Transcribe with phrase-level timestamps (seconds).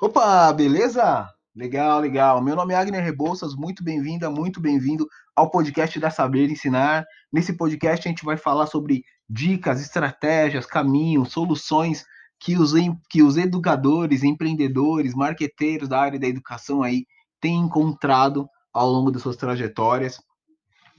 [0.00, 1.28] Opa, beleza?
[1.52, 2.40] Legal, legal.
[2.40, 7.04] Meu nome é Agner Rebouças, muito bem-vinda, muito bem-vindo ao podcast da Saber Ensinar.
[7.32, 12.04] Nesse podcast a gente vai falar sobre dicas, estratégias, caminhos, soluções
[12.38, 12.74] que os,
[13.10, 17.04] que os educadores, empreendedores, marqueteiros da área da educação aí
[17.40, 20.20] têm encontrado ao longo de suas trajetórias.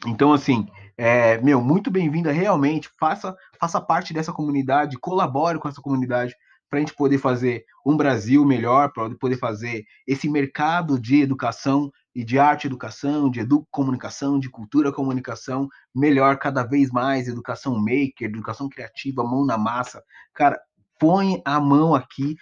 [0.06, 5.82] Então, assim, é, meu, muito bem-vinda realmente, faça, faça parte dessa comunidade, colabore com essa
[5.82, 6.36] comunidade,
[6.70, 11.92] para a gente poder fazer um Brasil melhor, para poder fazer esse mercado de educação
[12.14, 18.30] e de arte educação, de educomunicação, de cultura comunicação melhor cada vez mais, educação maker,
[18.30, 20.04] educação criativa, mão na massa.
[20.34, 20.60] Cara,
[21.00, 22.36] põe a mão aqui,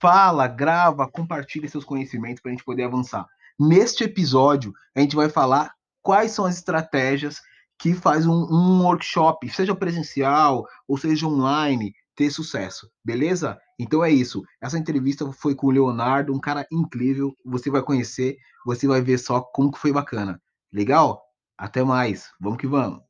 [0.00, 3.26] fala, grava, compartilha seus conhecimentos para a gente poder avançar.
[3.58, 5.72] Neste episódio, a gente vai falar
[6.02, 7.40] quais são as estratégias
[7.78, 13.58] que faz um, um workshop, seja presencial ou seja online, ter sucesso, beleza?
[13.78, 14.44] Então é isso.
[14.60, 17.34] Essa entrevista foi com o Leonardo, um cara incrível.
[17.44, 20.40] Você vai conhecer, você vai ver só como que foi bacana.
[20.72, 21.22] Legal?
[21.58, 22.30] Até mais.
[22.40, 23.02] Vamos que vamos.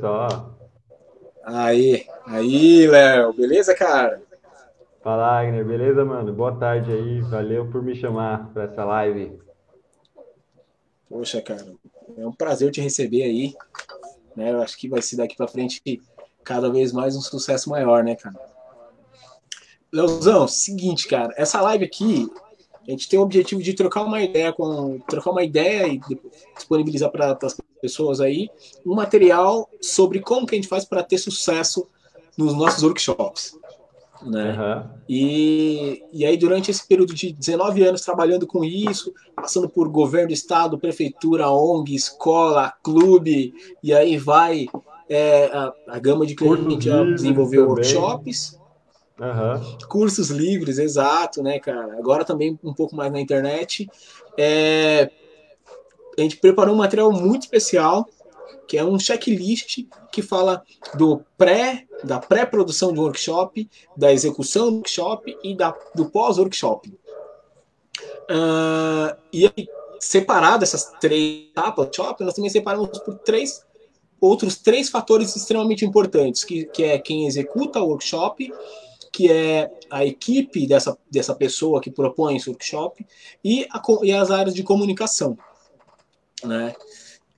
[0.00, 0.58] Só.
[1.44, 4.20] Aí, aí, Léo, beleza, cara?
[5.02, 6.32] Fala, Agner, beleza, mano?
[6.32, 9.38] Boa tarde aí, valeu por me chamar para essa live.
[11.08, 11.74] Poxa, cara,
[12.16, 13.54] é um prazer te receber aí.
[14.36, 14.52] Né?
[14.52, 15.82] Eu acho que vai ser daqui para frente
[16.44, 18.38] cada vez mais um sucesso maior, né, cara?
[19.90, 22.30] Leozão, seguinte, cara, essa live aqui,
[22.86, 26.00] a gente tem o objetivo de trocar uma ideia com trocar uma ideia e
[26.54, 28.50] disponibilizar para as pessoas aí
[28.84, 31.88] um material sobre como que a gente faz para ter sucesso
[32.36, 33.57] nos nossos workshops
[34.22, 34.52] né?
[34.52, 34.98] Uhum.
[35.08, 40.28] E, e aí, durante esse período de 19 anos trabalhando com isso, passando por governo
[40.28, 44.66] do estado, prefeitura, ONG, escola, clube, e aí vai
[45.08, 48.58] é, a, a, gama de clientes que já desenvolveu workshops.
[49.18, 49.78] Uhum.
[49.88, 51.98] Cursos livres, exato, né, cara?
[51.98, 53.88] Agora também um pouco mais na internet.
[54.36, 55.10] É,
[56.16, 58.06] a gente preparou um material muito especial
[58.68, 60.62] que é um checklist que fala
[60.94, 66.90] do pré, da pré-produção de workshop, da execução do workshop e da, do pós-workshop.
[68.30, 69.66] Uh, e aí,
[69.98, 73.66] separado essas três etapas do workshop, nós também separamos por três
[74.20, 78.52] outros três fatores extremamente importantes, que, que é quem executa o workshop,
[79.12, 83.06] que é a equipe dessa, dessa pessoa que propõe esse workshop
[83.44, 85.38] e, a, e as áreas de comunicação.
[86.44, 86.74] Né?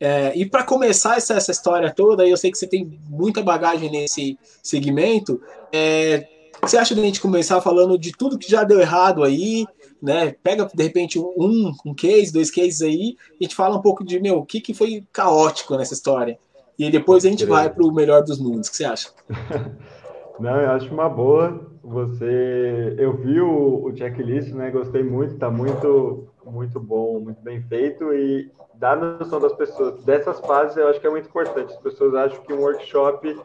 [0.00, 3.90] É, e para começar essa, essa história toda, eu sei que você tem muita bagagem
[3.90, 5.40] nesse segmento.
[5.70, 6.26] É,
[6.62, 9.66] você acha de a gente começar falando de tudo que já deu errado aí,
[10.02, 10.34] né?
[10.42, 14.02] Pega de repente um, um case, dois cases aí, e a gente fala um pouco
[14.02, 16.38] de meu, o que, que foi caótico nessa história.
[16.78, 18.68] E depois a gente vai para o melhor dos mundos.
[18.68, 19.10] O que você acha?
[20.40, 21.70] Não, eu acho uma boa.
[21.84, 24.70] Você, eu vi o, o checklist, né?
[24.70, 30.02] Gostei muito, tá muito, muito bom, muito bem feito e dá noção das pessoas.
[30.04, 31.72] Dessas fases, eu acho que é muito importante.
[31.72, 33.38] As pessoas acham que um workshop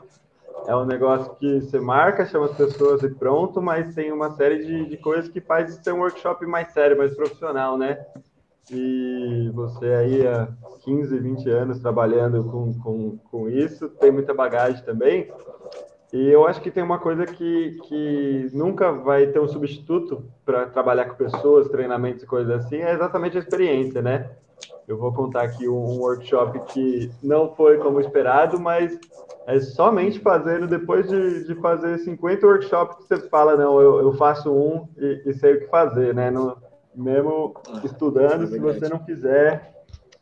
[0.68, 4.66] é um negócio que você marca, chama as pessoas e pronto, mas tem uma série
[4.66, 8.04] de, de coisas que faz ser um workshop mais sério, mais profissional, né?
[8.72, 10.48] E você aí há
[10.84, 15.32] 15, 20 anos trabalhando com, com, com isso, tem muita bagagem também.
[16.14, 20.68] E eu acho que tem uma coisa que, que nunca vai ter um substituto para
[20.68, 24.30] trabalhar com pessoas, treinamentos e coisas assim, é exatamente a experiência, né?
[24.88, 28.98] Eu vou contar aqui um workshop que não foi como esperado, mas
[29.48, 34.14] é somente fazendo, depois de, de fazer 50 workshops, que você fala, não, eu, eu
[34.14, 36.30] faço um e, e, sei o que fazer, né?
[36.30, 36.56] No,
[36.96, 39.74] mesmo estudando, é se você não fizer,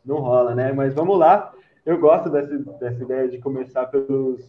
[0.04, 0.72] não rola, né?
[0.72, 1.52] Mas vamos lá.
[1.84, 4.40] Eu gosto dessa, dessa ideia de começar pelos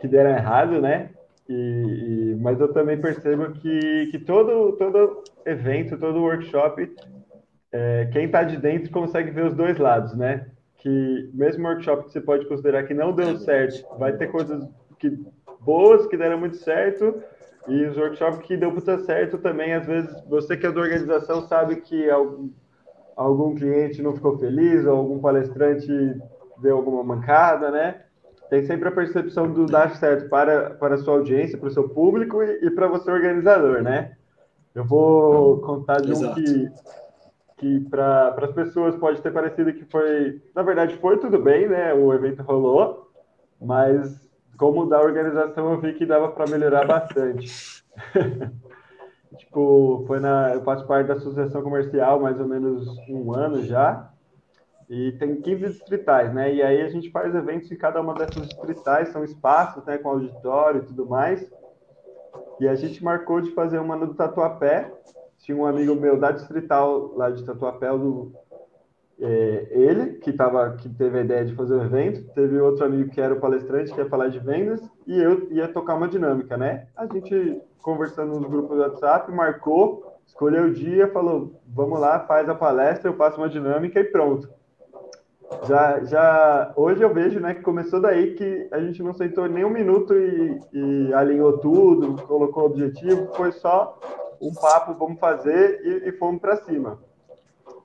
[0.00, 1.10] que deram errado, né?
[1.48, 6.94] E, e, mas eu também percebo que, que todo, todo evento, todo workshop
[7.72, 10.46] é, quem está de dentro consegue ver os dois lados, né?
[10.78, 14.68] Que mesmo workshop que você pode considerar que não deu certo, vai ter coisas
[14.98, 15.18] que,
[15.60, 17.22] boas que deram muito certo,
[17.68, 21.46] e os workshops que deu muito certo também, às vezes, você que é da organização
[21.46, 22.50] sabe que algum,
[23.14, 25.86] algum cliente não ficou feliz, ou algum palestrante
[26.58, 28.02] deu alguma mancada, né?
[28.50, 31.88] Tem sempre a percepção do dar certo para, para a sua audiência, para o seu
[31.88, 34.16] público e, e para você, organizador, né?
[34.74, 36.70] Eu vou contar de um que
[37.60, 41.92] que para as pessoas pode ter parecido que foi, na verdade, foi tudo bem, né?
[41.92, 43.12] O evento rolou,
[43.60, 44.18] mas
[44.56, 47.84] como da organização eu vi que dava para melhorar bastante.
[49.36, 54.10] tipo, foi na, eu faço parte da associação comercial mais ou menos um ano já.
[54.90, 56.52] E tem 15 distritais, né?
[56.52, 60.08] E aí a gente faz eventos em cada uma dessas distritais, são espaços, né, com
[60.08, 61.48] auditório e tudo mais.
[62.58, 64.92] E a gente marcou de fazer uma no Tatuapé.
[65.38, 68.32] Tinha um amigo meu da distrital lá de Tatuapé, do,
[69.20, 73.10] é, ele, que, tava, que teve a ideia de fazer o evento, teve outro amigo
[73.10, 76.56] que era o palestrante, que ia falar de vendas, e eu ia tocar uma dinâmica,
[76.56, 76.88] né?
[76.96, 82.48] A gente, conversando nos grupos do WhatsApp, marcou, escolheu o dia, falou, vamos lá, faz
[82.48, 84.59] a palestra, eu faço uma dinâmica e pronto
[85.66, 89.64] já, já hoje eu vejo né, que começou daí que a gente não sentou nem
[89.64, 93.98] um minuto e, e alinhou tudo, colocou o objetivo, foi só
[94.40, 96.98] um papo, vamos fazer e, e fomos para cima.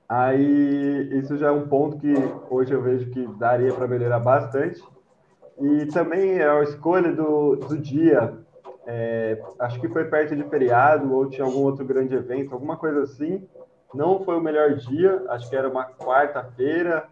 [0.08, 2.14] Aí isso já é um ponto que
[2.48, 4.82] hoje eu vejo que daria para melhorar bastante.
[5.60, 8.38] E também a escolha do, do dia,
[8.86, 13.02] é, acho que foi perto de feriado ou tinha algum outro grande evento, alguma coisa
[13.02, 13.46] assim.
[13.92, 17.08] Não foi o melhor dia, acho que era uma quarta-feira,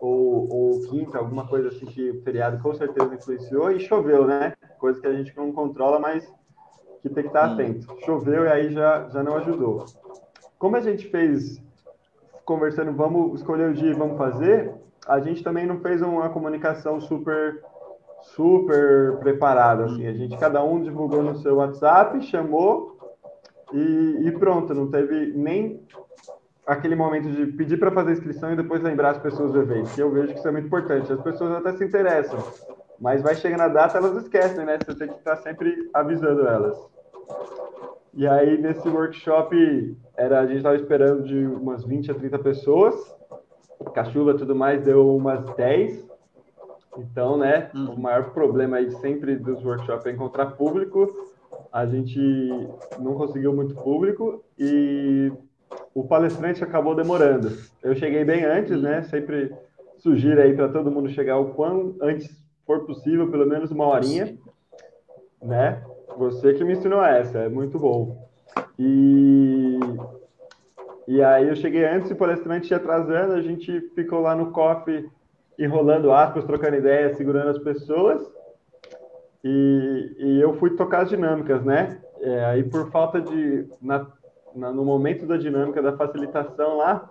[0.00, 4.54] ou, ou quinta, alguma coisa assim que o feriado com certeza influenciou, e choveu, né?
[4.78, 6.26] Coisa que a gente não controla, mas
[7.02, 7.52] que tem que estar hum.
[7.52, 7.96] atento.
[8.04, 9.84] Choveu e aí já, já não ajudou.
[10.58, 11.62] Como a gente fez
[12.44, 14.72] conversando, vamos escolher o dia e vamos fazer,
[15.06, 17.62] a gente também não fez uma comunicação super
[18.22, 22.96] super preparada, assim, a gente cada um divulgou no seu WhatsApp, chamou
[23.72, 25.80] e, e pronto, não teve nem
[26.66, 30.02] aquele momento de pedir para fazer inscrição e depois lembrar as pessoas do evento, que
[30.02, 31.12] eu vejo que isso é muito importante.
[31.12, 32.38] As pessoas até se interessam,
[32.98, 34.78] mas vai chegar na data, elas esquecem, né?
[34.84, 36.76] Você tem que estar sempre avisando elas.
[38.12, 42.94] E aí, nesse workshop, era, a gente estava esperando de umas 20 a 30 pessoas,
[43.78, 46.04] com a chuva e tudo mais, deu umas 10.
[46.98, 47.90] Então, né, hum.
[47.90, 51.06] o maior problema aí sempre dos workshops é encontrar público.
[51.70, 52.18] A gente
[52.98, 55.30] não conseguiu muito público e
[55.94, 57.56] o palestrante acabou demorando.
[57.82, 59.02] Eu cheguei bem antes, né?
[59.04, 59.52] Sempre
[59.98, 62.30] sugiro aí para todo mundo chegar o quão antes
[62.66, 64.36] for possível, pelo menos uma horinha,
[65.42, 65.82] né?
[66.16, 68.26] Você que me ensinou essa, é muito bom.
[68.78, 69.78] E
[71.08, 74.50] e aí eu cheguei antes e o palestrante ia atrasando, a gente ficou lá no
[74.50, 75.08] coffee
[75.56, 78.20] enrolando aspas, trocando ideias, segurando as pessoas.
[79.44, 82.00] E, e eu fui tocar as dinâmicas, né?
[82.20, 84.04] É, aí por falta de na,
[84.56, 87.10] no momento da dinâmica da facilitação lá,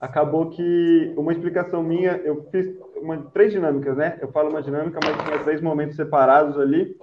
[0.00, 4.18] acabou que uma explicação minha, eu fiz uma, três dinâmicas, né?
[4.20, 6.96] Eu falo uma dinâmica, mas tinha três momentos separados ali.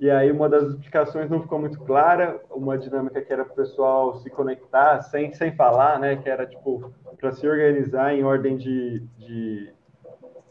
[0.00, 3.56] E aí uma das explicações não ficou muito clara, uma dinâmica que era para o
[3.56, 6.16] pessoal se conectar sem, sem falar, né?
[6.16, 9.72] Que era tipo para se organizar em ordem de, de,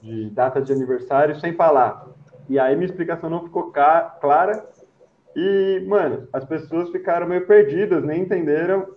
[0.01, 2.07] de data de aniversário sem falar.
[2.47, 4.65] E aí minha explicação não ficou clara
[5.35, 8.87] e, mano, as pessoas ficaram meio perdidas, nem entenderam.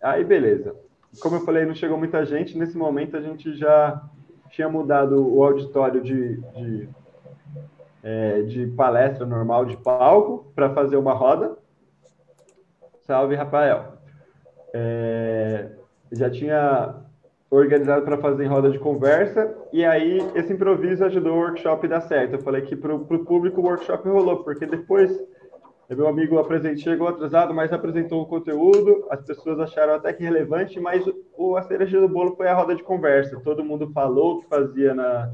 [0.00, 0.74] Aí, beleza.
[1.20, 2.56] Como eu falei, não chegou muita gente.
[2.56, 4.02] Nesse momento, a gente já
[4.50, 6.88] tinha mudado o auditório de, de,
[8.02, 11.56] é, de palestra normal de palco para fazer uma roda.
[13.06, 13.94] Salve, Rafael.
[14.72, 15.68] É,
[16.10, 16.94] já tinha
[17.50, 21.90] organizado para fazer em roda de conversa, e aí esse improviso ajudou o workshop a
[21.90, 22.36] dar certo.
[22.36, 25.22] Eu falei que para o público o workshop rolou, porque depois
[25.90, 30.80] meu amigo apresentou, chegou atrasado, mas apresentou o conteúdo, as pessoas acharam até que relevante,
[30.80, 31.04] mas
[31.36, 33.38] o, a cereja do bolo foi a roda de conversa.
[33.40, 35.30] Todo mundo falou o que fazia na,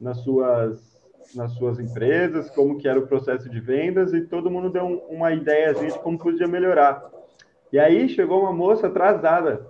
[0.00, 1.02] nas, suas,
[1.34, 4.98] nas suas empresas, como que era o processo de vendas, e todo mundo deu um,
[5.08, 7.10] uma ideia de como podia melhorar.
[7.72, 9.66] E aí chegou uma moça atrasada,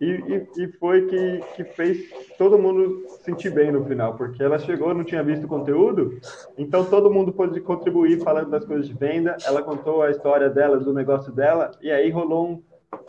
[0.00, 4.58] e, e, e, foi que, que fez todo mundo sentir bem no final, porque ela
[4.58, 6.18] chegou, não tinha visto o conteúdo,
[6.56, 9.36] então todo mundo pôde contribuir falando das coisas de venda.
[9.44, 12.62] Ela contou a história dela, do negócio dela, e aí rolou um,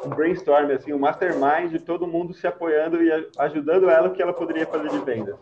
[0.06, 4.22] um brainstorm, assim, um mastermind de todo mundo se apoiando e ajudando ela o que
[4.22, 5.38] ela poderia fazer de venda.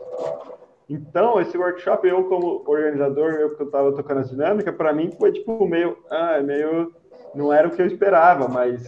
[0.87, 5.31] Então, esse workshop, eu como organizador, eu que estava tocando a dinâmica, para mim foi
[5.31, 6.93] tipo meio, ah, meio,
[7.33, 8.83] não era o que eu esperava, mas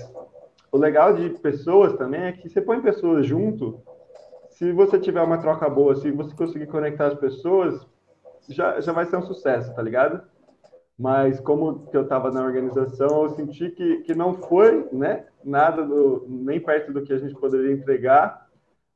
[0.72, 3.82] o legal de pessoas também é que você põe pessoas junto,
[4.52, 7.86] se você tiver uma troca boa, se você conseguir conectar as pessoas,
[8.48, 10.22] já, já vai ser um sucesso, tá ligado?
[10.98, 16.26] Mas como eu estava na organização, eu senti que, que não foi, né, nada do,
[16.28, 18.48] nem perto do que a gente poderia entregar,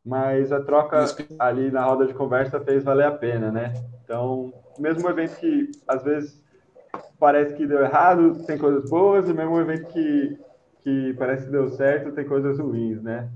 [0.05, 1.03] mas a troca
[1.39, 3.73] ali na roda de conversa fez valer a pena, né?
[4.03, 6.39] Então, mesmo evento que às vezes
[7.19, 10.37] parece que deu errado, tem coisas boas, e mesmo evento que
[10.85, 13.27] que parece que deu certo, tem coisas ruins, né?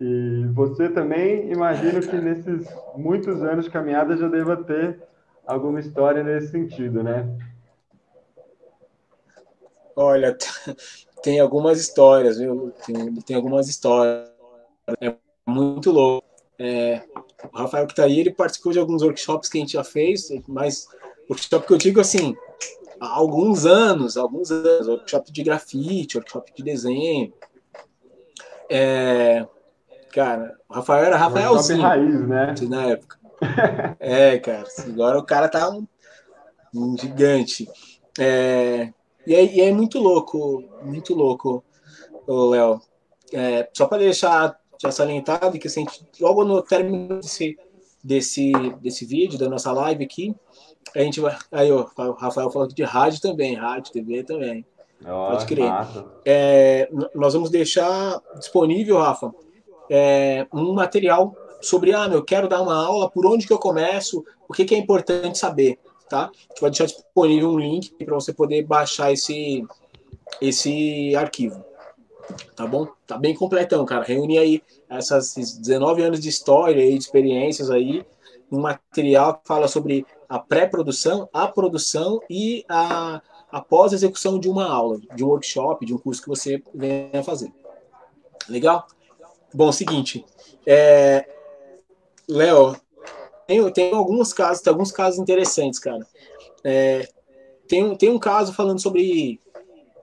[0.00, 2.66] E você também, imagino que nesses
[2.96, 5.02] muitos anos de caminhada já deva ter
[5.46, 7.28] alguma história nesse sentido, né?
[9.94, 10.34] Olha,
[11.22, 12.72] tem algumas histórias, viu?
[12.86, 14.30] Tem, tem algumas histórias.
[15.02, 15.14] É
[15.46, 16.26] muito louco.
[16.58, 17.02] É,
[17.52, 20.30] o Rafael que tá aí, ele participou de alguns workshops que a gente já fez,
[20.48, 20.88] mas
[21.28, 22.34] workshop que eu digo assim,
[23.04, 27.32] há alguns anos, alguns anos, workshop de grafite, workshop de desenho.
[28.70, 29.46] É,
[30.12, 31.82] cara, o Rafael era Rafaelzinho.
[31.82, 32.54] raiz, né?
[32.68, 33.18] Na época.
[34.00, 35.86] é, cara, agora o cara tá um,
[36.74, 37.68] um gigante.
[38.18, 38.92] É,
[39.26, 41.62] e, é, e é muito louco, muito louco,
[42.26, 42.80] Léo.
[43.32, 45.86] É, só para deixar já salientado que assim,
[46.20, 47.56] logo no término desse,
[48.02, 50.34] desse, desse vídeo, da nossa live aqui,
[50.94, 51.36] a gente vai.
[51.52, 54.64] Aí, ó, o Rafael falou de rádio também, rádio, TV também.
[55.02, 55.70] Pode crer.
[56.24, 59.34] É, nós vamos deixar disponível, Rafa,
[59.90, 63.58] é, um material sobre, ah, meu, eu quero dar uma aula, por onde que eu
[63.58, 66.24] começo, o que, que é importante saber, tá?
[66.24, 69.66] A gente vai deixar disponível um link para você poder baixar esse,
[70.40, 71.62] esse arquivo.
[72.56, 72.88] Tá bom?
[73.06, 74.04] Tá bem completão, cara.
[74.04, 78.04] Reúne aí essas 19 anos de história e de experiências aí,
[78.50, 84.68] um material que fala sobre a pré-produção, a produção e a, a pós-execução de uma
[84.68, 87.52] aula, de um workshop, de um curso que você venha fazer.
[88.48, 88.86] Legal?
[89.52, 90.24] Bom, seguinte,
[90.66, 91.28] é,
[92.28, 92.76] Léo,
[93.46, 96.06] tem, tem alguns casos, tem alguns casos interessantes, cara.
[96.62, 97.08] É,
[97.68, 99.40] tem, tem um caso falando sobre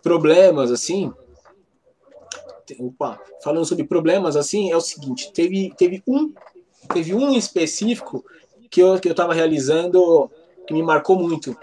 [0.01, 1.13] problemas, assim,
[2.79, 6.33] opa, falando sobre problemas assim, é o seguinte, teve, teve um
[6.93, 8.25] teve um específico
[8.71, 10.31] que eu eu estava realizando
[10.65, 11.55] que me marcou muito,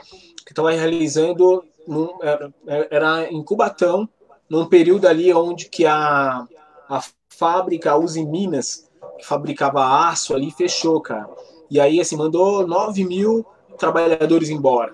[0.44, 2.52] que estava realizando num, era,
[2.90, 4.08] era em Cubatão,
[4.48, 6.46] num período ali onde que a,
[6.88, 8.88] a fábrica, a Uzi Minas,
[9.18, 11.28] que fabricava aço ali, fechou, cara.
[11.70, 13.44] E aí, assim, mandou 9 mil
[13.78, 14.92] trabalhadores embora.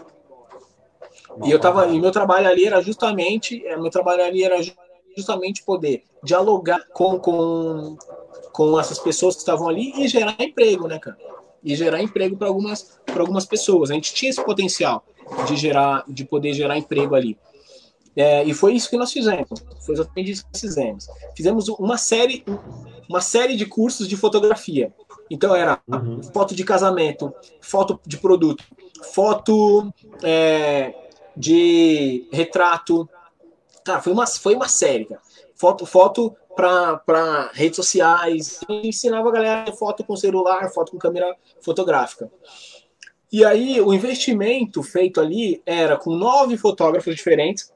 [1.44, 4.56] E eu tava, e meu trabalho ali era justamente, é, meu trabalho ali era
[5.16, 7.96] justamente poder dialogar com, com,
[8.52, 11.16] com essas pessoas que estavam ali e gerar emprego, né, cara?
[11.64, 13.90] E gerar emprego para algumas, algumas pessoas.
[13.90, 15.04] A gente tinha esse potencial
[15.46, 17.38] de gerar, de poder gerar emprego ali.
[18.16, 19.64] É, e foi isso que nós fizemos.
[19.80, 21.06] Foi exatamente isso que nós fizemos.
[21.36, 22.44] Fizemos uma série,
[23.08, 24.92] uma série de cursos de fotografia.
[25.30, 26.22] Então era uhum.
[26.22, 28.62] foto de casamento, foto de produto,
[29.02, 29.92] foto
[30.22, 30.94] é,
[31.36, 33.08] de retrato,
[33.84, 35.20] Cara, foi uma, foi uma série, cara.
[35.54, 38.60] Foto, foto para redes sociais.
[38.68, 42.30] Ensinava a galera foto com celular, foto com câmera fotográfica.
[43.32, 47.72] E aí, o investimento feito ali era com nove fotógrafos diferentes.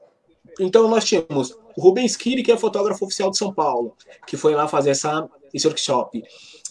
[0.59, 3.93] Então, nós tínhamos o Rubens Kiri, que é fotógrafo oficial de São Paulo,
[4.25, 6.23] que foi lá fazer essa, esse workshop.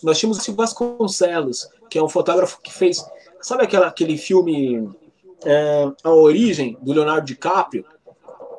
[0.03, 3.05] Nós tínhamos o Silvio Vasconcelos, que é um fotógrafo que fez.
[3.41, 4.88] Sabe aquela, aquele filme
[5.45, 7.85] é, A Origem, do Leonardo DiCaprio?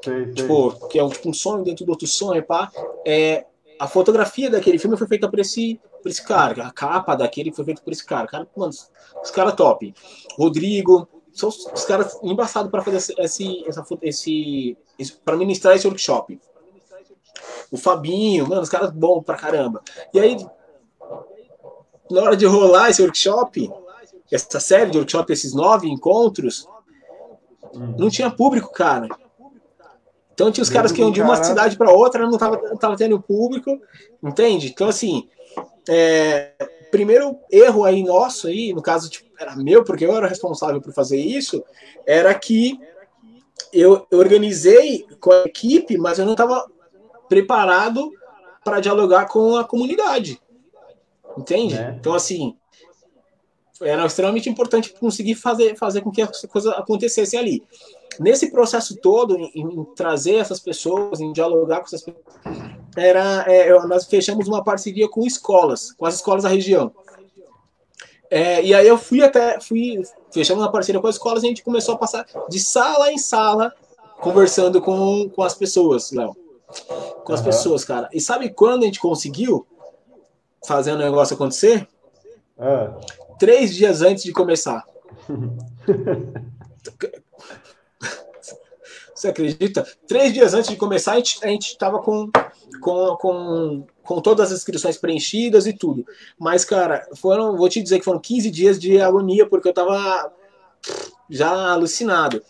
[0.10, 0.90] Sei, tipo, sei.
[0.90, 2.72] que é um, tipo, um sonho dentro do outro sonho, pá.
[3.06, 3.46] É,
[3.80, 7.64] a fotografia daquele filme foi feita por esse, por esse cara, a capa daquele foi
[7.64, 8.28] feita por esse cara.
[8.28, 8.72] cara mano,
[9.24, 9.94] os caras top.
[10.38, 15.88] Rodrigo, são os, os caras embaçados para fazer esse, essa, esse, esse para ministrar esse
[15.88, 16.40] workshop.
[17.72, 19.82] O Fabinho, mano, os caras bons pra caramba.
[20.14, 20.38] E aí,
[22.12, 23.72] na hora de rolar esse workshop,
[24.32, 26.68] essa série de workshop, esses nove encontros,
[27.74, 27.96] hum.
[27.98, 29.08] não tinha público, cara.
[30.40, 32.96] Então tinha os caras que iam de uma cidade para outra, não tava, não tava
[32.96, 33.78] tendo público,
[34.24, 34.70] entende?
[34.70, 35.28] Então, assim,
[35.90, 36.54] é,
[36.90, 40.94] primeiro erro aí nosso, aí, no caso, tipo, era meu, porque eu era responsável por
[40.94, 41.62] fazer isso,
[42.08, 42.80] era que
[43.74, 46.66] eu, eu organizei com a equipe, mas eu não estava
[47.28, 48.10] preparado
[48.64, 50.42] para dialogar com a comunidade.
[51.38, 51.76] Entende?
[51.76, 51.98] É.
[52.00, 52.56] Então, assim,
[53.82, 57.62] era extremamente importante conseguir fazer, fazer com que as coisas acontecessem ali
[58.18, 62.26] nesse processo todo, em, em, trazer essas pessoas, em dialogar com essas pessoas,
[62.96, 66.92] era, é, nós fechamos uma parceria com escolas, com as escolas da região.
[68.30, 70.02] É, e aí eu fui até, fui,
[70.32, 73.18] fechamos uma parceria com as escolas e a gente começou a passar de sala em
[73.18, 73.74] sala,
[74.22, 76.36] conversando com, com as pessoas, Léo.
[77.24, 77.46] Com as uhum.
[77.48, 78.08] pessoas, cara.
[78.14, 79.66] E sabe quando a gente conseguiu
[80.66, 81.88] fazer o negócio acontecer?
[82.58, 82.94] Uhum.
[83.40, 84.86] Três dias antes de começar.
[89.20, 89.86] Você acredita?
[90.08, 92.32] Três dias antes de começar, a gente estava com,
[92.80, 96.06] com, com, com todas as inscrições preenchidas e tudo.
[96.38, 100.32] Mas, cara, foram, vou te dizer que foram 15 dias de agonia, porque eu estava
[101.30, 102.42] já alucinado.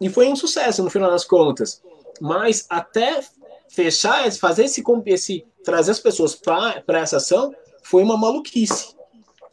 [0.00, 1.82] E foi um sucesso no final das contas.
[2.20, 3.20] Mas até
[3.68, 7.52] fechar, fazer esse, esse trazer as pessoas para essa ação,
[7.82, 8.94] foi uma maluquice.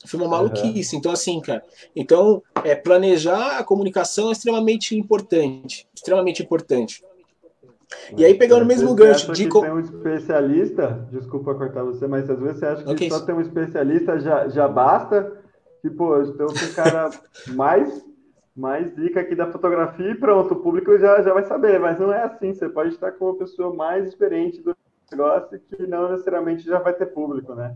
[0.05, 0.95] Foi uma maluquice.
[0.95, 0.99] Uhum.
[0.99, 1.63] Então, assim, cara.
[1.95, 5.87] Então, é, planejar a comunicação é extremamente importante.
[5.93, 7.03] Extremamente importante.
[8.15, 9.47] E aí, pegando o mesmo gancho de.
[9.47, 13.09] Que tem um especialista, desculpa cortar você, mas às vezes você acha que okay.
[13.09, 15.37] só ter um especialista já, já basta.
[15.81, 17.09] Tipo, então o cara
[17.55, 18.05] mais,
[18.55, 22.13] mais dica aqui da fotografia e pronto, o público já, já vai saber, mas não
[22.13, 22.53] é assim.
[22.53, 24.75] Você pode estar com uma pessoa mais experiente do
[25.11, 27.75] negócio que não necessariamente já vai ter público, né?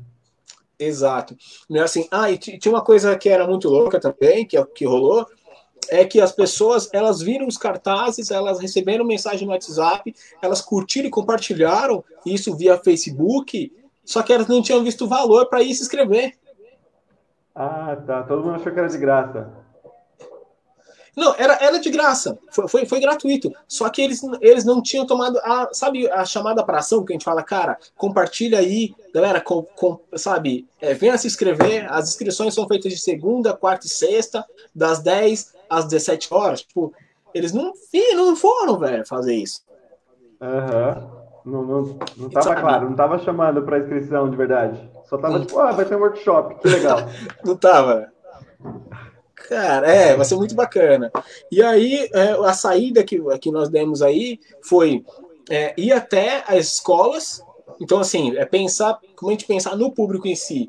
[0.77, 1.35] Exato.
[1.71, 5.25] É assim, ah, e tinha uma coisa que era muito louca também, que, que rolou,
[5.89, 11.07] é que as pessoas elas viram os cartazes, elas receberam mensagem no WhatsApp, elas curtiram
[11.07, 13.71] e compartilharam isso via Facebook,
[14.03, 16.33] só que elas não tinham visto o valor para ir se inscrever.
[17.55, 18.23] Ah, tá.
[18.23, 19.63] Todo mundo achou que era de graça.
[21.15, 23.53] Não, era, era de graça, foi, foi, foi, gratuito.
[23.67, 27.15] Só que eles, eles não tinham tomado a, sabe, a chamada para ação que a
[27.15, 31.91] gente fala, cara, compartilha aí, galera, com, com, sabe, é, venha se inscrever.
[31.91, 36.61] As inscrições são feitas de segunda, quarta e sexta, das 10 às 17 horas.
[36.61, 36.93] Tipo,
[37.33, 37.73] eles não,
[38.15, 39.61] não foram, velho, fazer isso.
[40.41, 40.97] Aham.
[40.97, 41.23] Uhum.
[41.45, 42.61] Não, não, não tava sabe?
[42.61, 44.89] claro, não tava chamando para inscrição de verdade.
[45.09, 46.99] Só tava tipo, ah, vai ter um workshop, que legal.
[47.43, 48.13] não tava.
[49.35, 51.11] Cara, é, vai ser muito bacana.
[51.51, 55.03] E aí, é, a saída que, que nós demos aí foi
[55.49, 57.43] é, ir até as escolas.
[57.81, 60.67] Então, assim, é pensar, como a gente pensar no público em si.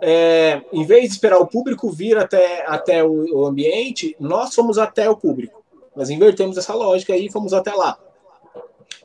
[0.00, 4.78] É, em vez de esperar o público vir até, até o, o ambiente, nós fomos
[4.78, 5.62] até o público.
[5.94, 7.98] Nós invertemos essa lógica e fomos até lá.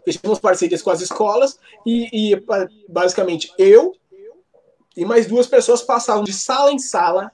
[0.04, 2.44] Fechamos parcerias com as escolas e, e
[2.88, 3.94] basicamente eu
[4.96, 7.32] e mais duas pessoas passavam de sala em sala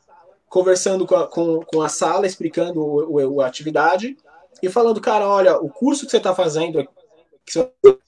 [0.56, 4.16] conversando com a, com, com a sala, explicando o, o, a atividade
[4.62, 6.88] e falando, cara, olha, o curso que você está fazendo,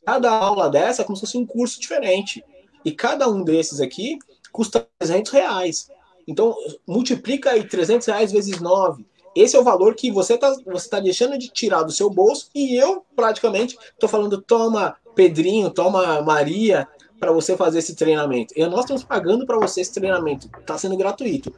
[0.05, 2.43] cada aula dessa é como se fosse um curso diferente.
[2.83, 4.17] E cada um desses aqui
[4.51, 5.89] custa 300 reais.
[6.27, 6.55] Então,
[6.87, 9.05] multiplica aí 300 reais vezes 9.
[9.35, 12.49] Esse é o valor que você está você tá deixando de tirar do seu bolso
[12.55, 16.87] e eu, praticamente, estou falando, toma Pedrinho, toma Maria,
[17.19, 18.53] para você fazer esse treinamento.
[18.55, 20.49] E nós estamos pagando para você esse treinamento.
[20.59, 21.53] Está sendo gratuito.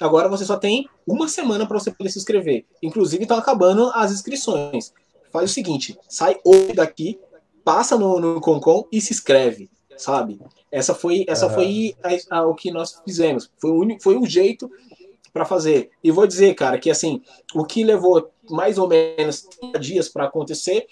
[0.00, 2.64] Agora você só tem uma semana para você poder se inscrever.
[2.82, 4.92] Inclusive, estão acabando as inscrições.
[5.34, 7.18] Faz o seguinte: sai hoje daqui,
[7.64, 10.40] passa no, no Concon e se inscreve, sabe?
[10.70, 11.54] Essa foi, essa uhum.
[11.54, 11.96] foi
[12.30, 13.50] a, a, o que nós fizemos.
[13.58, 14.70] Foi o, foi o jeito
[15.32, 15.90] para fazer.
[16.04, 17.20] E vou dizer, cara, que assim,
[17.52, 20.86] o que levou mais ou menos 30 dias para acontecer,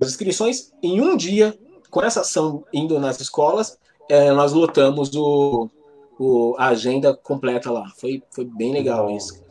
[0.00, 1.58] as inscrições, em um dia,
[1.90, 3.76] com essa ação indo nas escolas,
[4.08, 5.68] é, nós lotamos o,
[6.16, 7.90] o, a agenda completa lá.
[7.96, 9.42] Foi, foi bem legal isso.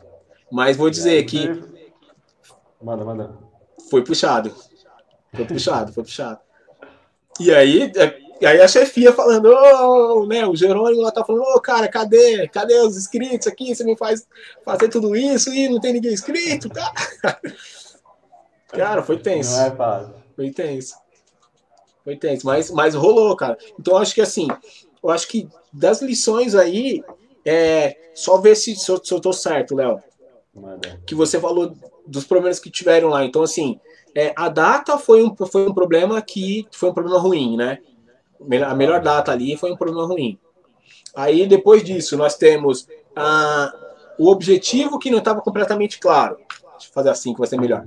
[0.50, 1.46] Mas vou dizer que.
[2.82, 3.43] Manda, manda.
[3.94, 4.52] Foi puxado.
[5.32, 6.40] Foi puxado, foi puxado.
[7.38, 11.54] E aí, é, aí a chefia falando, oh, né, o Jerônimo lá tá falando, ô,
[11.54, 12.48] oh, cara, cadê?
[12.48, 13.72] Cadê os inscritos aqui?
[13.72, 14.26] Você me faz
[14.64, 16.92] fazer tudo isso e não tem ninguém inscrito, tá?
[18.66, 19.52] Cara, foi tenso.
[19.52, 20.14] Não é fácil.
[20.34, 20.96] Foi tenso.
[22.02, 23.56] Foi tenso, mas, mas rolou, cara.
[23.78, 24.48] Então, acho que assim,
[25.00, 27.00] eu acho que das lições aí,
[27.44, 30.02] é, só ver se, se, eu, se eu tô certo, Léo.
[31.06, 31.72] Que você falou
[32.06, 33.24] dos problemas que tiveram lá.
[33.24, 33.80] Então, assim,
[34.14, 37.78] é, a data foi um, foi um problema que foi um problema ruim, né?
[38.66, 40.38] A melhor data ali foi um problema ruim.
[41.14, 43.72] Aí, depois disso, nós temos a,
[44.18, 46.36] o objetivo que não estava completamente claro.
[46.72, 47.86] Deixa eu fazer assim que vai ser melhor.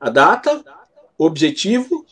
[0.00, 0.64] A data,
[1.16, 2.04] o objetivo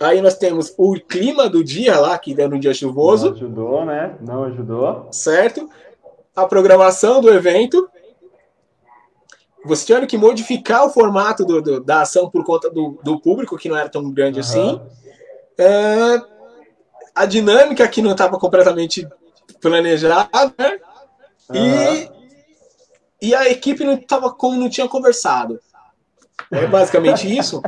[0.00, 3.30] Aí nós temos o clima do dia lá, que deu no dia chuvoso.
[3.30, 4.14] Não ajudou, né?
[4.20, 5.08] Não ajudou.
[5.10, 5.68] Certo.
[6.36, 7.88] A programação do evento.
[9.68, 13.58] Você tinha que modificar o formato do, do, da ação por conta do, do, público,
[13.58, 14.44] que não era tão grande uhum.
[14.44, 14.80] assim.
[15.58, 16.20] É,
[17.14, 19.06] a dinâmica que não estava completamente
[19.60, 20.28] planejada?
[21.50, 21.56] Uhum.
[21.56, 22.10] E,
[23.28, 25.60] e a equipe não, tava, não tinha conversado.
[26.50, 27.60] É basicamente isso.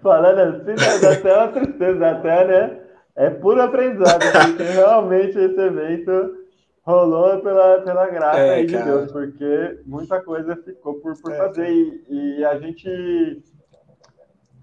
[0.00, 2.80] Falando assim, né, dá até uma tristeza, até, né?
[3.16, 4.20] É puro aprendizado,
[4.56, 6.39] porque realmente esse evento
[6.82, 11.36] rolou pela, pela graça é, aí de Deus, porque muita coisa ficou por, por é,
[11.36, 11.68] fazer.
[11.68, 13.42] E, e, a gente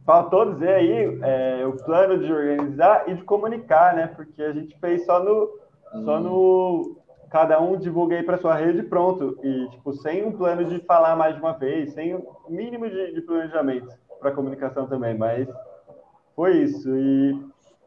[0.05, 4.07] faltou dizer aí é, o plano de organizar e de comunicar, né?
[4.07, 5.49] Porque a gente fez só no.
[5.93, 6.05] Hum.
[6.05, 6.97] Só no
[7.29, 9.37] cada um divulga aí para sua rede pronto.
[9.43, 12.89] E, tipo, sem um plano de falar mais de uma vez, sem o um mínimo
[12.89, 15.47] de, de planejamento para comunicação também, mas
[16.35, 16.89] foi isso.
[16.95, 17.37] E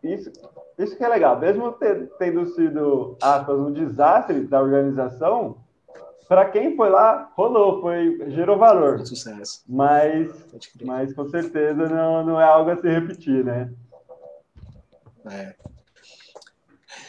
[0.02, 0.30] isso,
[0.78, 1.76] isso que é legal, mesmo
[2.18, 5.58] tendo sido aspas, um desastre da organização,
[6.28, 9.04] para quem foi lá, rolou, foi, gerou valor.
[9.04, 9.64] sucesso.
[9.68, 10.30] Mas,
[10.82, 13.70] mas com certeza não, não é algo a se repetir, né?
[15.28, 15.54] É.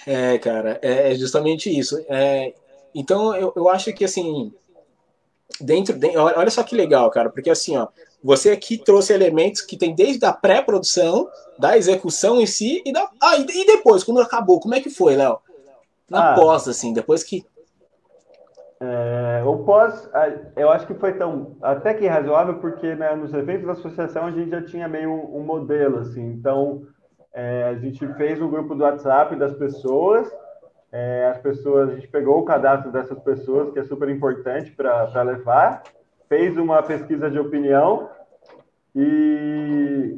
[0.08, 2.04] É, cara, é justamente isso.
[2.10, 2.54] É,
[2.96, 4.52] então, eu, eu acho que, assim,
[5.60, 7.88] dentro, de, olha só que legal, cara, porque assim, ó,
[8.24, 13.08] você aqui trouxe elementos que tem desde a pré-produção, da execução em si e da.
[13.22, 15.38] Ah, e, depois, quando acabou, como é que foi, Léo?
[16.10, 17.46] Na ah, pós, assim, depois que.
[18.80, 20.10] É, o pós,
[20.56, 24.32] eu acho que foi tão até que razoável, porque né, nos eventos da associação a
[24.32, 26.32] gente já tinha meio um, modelo, assim.
[26.32, 26.82] Então,
[27.32, 30.28] é, a gente fez um grupo do WhatsApp das pessoas,
[30.92, 35.22] é, as pessoas, a gente pegou o cadastro dessas pessoas, que é super importante para
[35.22, 35.84] levar,
[36.32, 38.10] fez uma pesquisa de opinião
[38.96, 40.18] e,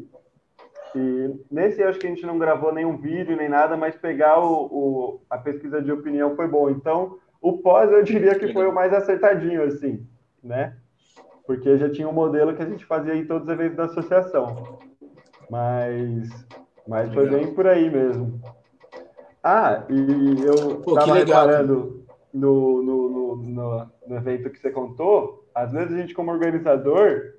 [0.95, 4.65] e nesse acho que a gente não gravou nenhum vídeo nem nada, mas pegar o,
[4.65, 6.69] o, a pesquisa de opinião foi bom.
[6.69, 10.05] Então, o pós eu diria que foi o mais acertadinho, assim,
[10.43, 10.77] né?
[11.47, 14.77] Porque já tinha um modelo que a gente fazia em todos os eventos da associação.
[15.49, 16.29] Mas,
[16.87, 18.39] mas foi bem por aí mesmo.
[19.43, 22.02] Ah, e eu estava reparando
[22.33, 27.33] no, no, no, no, evento que você contou, às vezes a gente, como organizador,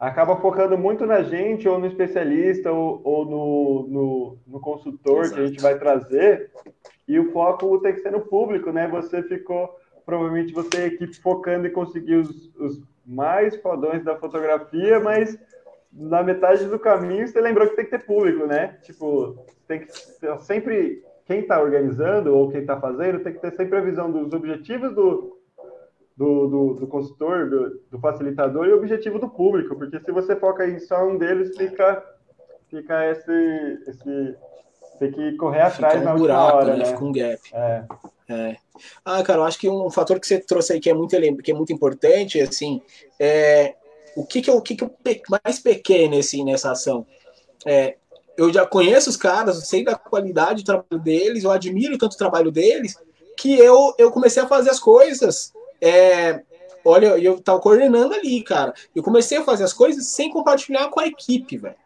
[0.00, 5.34] acaba focando muito na gente, ou no especialista, ou, ou no, no, no, consultor Exato.
[5.34, 6.50] que a gente vai trazer,
[7.06, 8.88] e o foco tem que ser no público, né?
[8.88, 15.38] Você ficou, provavelmente você, equipe, focando em conseguir os, os mais fodões da fotografia, mas
[15.92, 18.78] na metade do caminho você lembrou que tem que ter público, né?
[18.82, 19.92] Tipo, tem que
[20.40, 24.32] sempre quem está organizando ou quem está fazendo tem que ter sempre a visão dos
[24.32, 25.38] objetivos do,
[26.16, 30.34] do, do, do consultor, do, do, facilitador e o objetivo do público, porque se você
[30.34, 32.02] foca em só um deles, fica,
[32.70, 34.36] fica esse, esse
[34.98, 36.78] tem que correr atrás fica um na buraco, hora, né?
[36.78, 36.84] né?
[36.86, 37.40] Fica um gap.
[37.52, 37.84] É.
[38.30, 38.56] É.
[39.04, 41.50] Ah, cara, eu acho que um fator que você trouxe aí que é muito, que
[41.50, 42.80] é muito importante, assim,
[43.20, 43.74] é
[44.16, 44.90] o que que eu, o que que eu
[45.44, 47.06] mais pequei nesse, nessa ação?
[47.66, 47.96] É,
[48.38, 52.18] eu já conheço os caras, sei da qualidade do trabalho deles, eu admiro tanto o
[52.18, 52.96] trabalho deles,
[53.36, 56.42] que eu, eu comecei a fazer as coisas é,
[56.84, 58.74] olha, eu tava coordenando ali, cara.
[58.94, 61.76] Eu comecei a fazer as coisas sem compartilhar com a equipe, velho.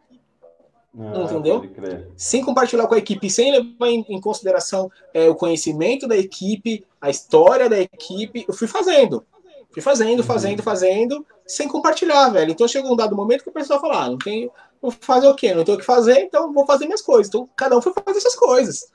[0.97, 1.69] Ah, Entendeu?
[2.15, 6.85] Sem compartilhar com a equipe, sem levar em, em consideração é, o conhecimento da equipe,
[7.01, 9.25] a história da equipe, eu fui fazendo.
[9.71, 10.25] Fui fazendo, uhum.
[10.25, 12.51] fazendo, fazendo, sem compartilhar, velho.
[12.51, 14.51] Então chegou um dado momento que o pessoal falou: ah, não tem.
[14.83, 15.53] Vou fazer o quê?
[15.53, 17.29] Não tenho o que fazer, então vou fazer minhas coisas.
[17.29, 18.91] Então cada um foi fazer essas coisas.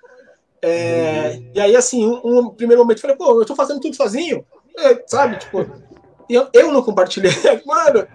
[0.60, 1.50] É, uhum.
[1.54, 4.44] E aí, assim, um, um, primeiro momento eu falei, pô, eu tô fazendo tudo sozinho.
[4.76, 5.38] É, sabe?
[5.38, 5.66] Tipo,
[6.28, 7.30] eu, eu não compartilhei.
[7.64, 8.06] Mano,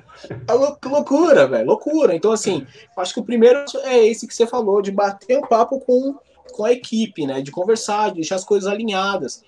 [0.48, 1.66] é lou loucura, velho.
[1.66, 2.16] Loucura.
[2.16, 2.64] Então, assim,
[2.96, 6.16] acho que o primeiro é esse que você falou, de bater um papo com,
[6.52, 7.42] com a equipe, né?
[7.42, 9.44] De conversar, de deixar as coisas alinhadas.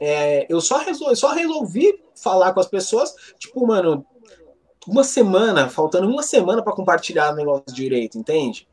[0.00, 4.04] É, eu só resolvi, só resolvi falar com as pessoas, tipo, mano,
[4.86, 8.66] uma semana, faltando uma semana para compartilhar o negócio direito, entende?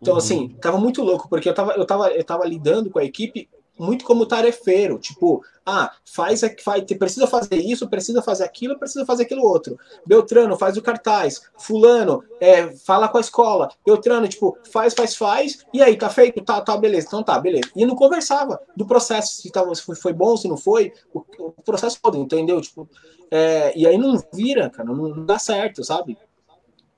[0.00, 0.46] Então, assim, uhum.
[0.46, 3.48] assim, tava muito louco, porque eu tava, eu, tava, eu tava lidando com a equipe
[3.78, 9.24] muito como tarefeiro, tipo, ah, faz, faz, precisa fazer isso, precisa fazer aquilo, precisa fazer
[9.24, 9.78] aquilo outro.
[10.06, 15.64] Beltrano faz o cartaz, fulano é, fala com a escola, Beltrano, tipo, faz, faz, faz,
[15.72, 16.42] e aí, tá feito?
[16.42, 17.70] Tá, tá, beleza, então tá, beleza.
[17.74, 21.62] E não conversava do processo, se, tava, se foi bom, se não foi, o, o
[21.62, 22.60] processo todo, entendeu?
[22.60, 22.88] Tipo,
[23.30, 26.18] é, e aí não vira, cara, não, não dá certo, sabe?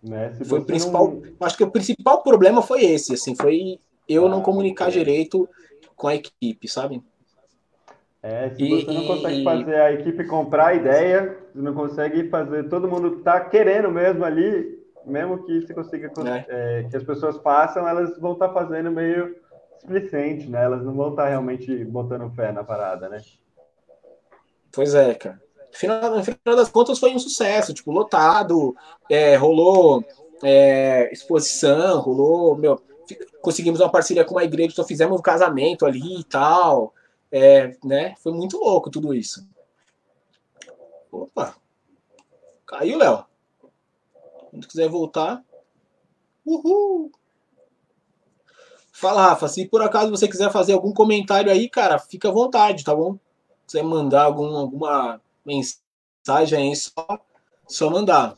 [0.02, 0.37] Né?
[0.44, 1.22] Foi o principal, não...
[1.40, 5.48] acho que o principal problema foi esse, assim, foi eu ah, não comunicar direito
[5.96, 7.02] com a equipe, sabe?
[8.22, 11.74] É, se e, você não consegue e, fazer a equipe comprar a ideia, você não
[11.74, 16.44] consegue fazer, todo mundo tá querendo mesmo ali, mesmo que você consiga é.
[16.48, 19.37] É, que as pessoas façam, elas vão estar tá fazendo meio
[19.83, 20.64] displicente, né?
[20.64, 23.20] Elas não vão estar tá realmente botando fé na parada, né?
[24.72, 25.40] Pois é, cara.
[25.72, 28.74] Final, no final das contas foi um sucesso, tipo, lotado,
[29.11, 30.04] é, rolou
[30.42, 32.80] é, exposição, rolou, meu,
[33.40, 36.95] conseguimos uma parceria com uma igreja, então fizemos um casamento ali e tal.
[37.31, 38.14] É, né?
[38.23, 39.47] Foi muito louco tudo isso.
[41.11, 41.57] Opa!
[42.67, 43.25] Caiu, Léo.
[44.51, 45.45] Quando quiser voltar.
[46.45, 47.11] Uhul!
[48.93, 49.49] Fala, Rafa.
[49.49, 53.14] Se por acaso você quiser fazer algum comentário aí, cara, fica à vontade, tá bom?
[53.67, 57.19] Se quiser mandar algum, alguma mensagem aí, só,
[57.67, 58.37] só mandar.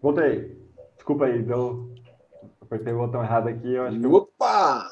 [0.00, 0.58] Voltei.
[0.96, 1.94] Desculpa aí, deu,
[2.68, 4.06] Apertei o botão errado aqui, eu acho que.
[4.06, 4.90] Opa!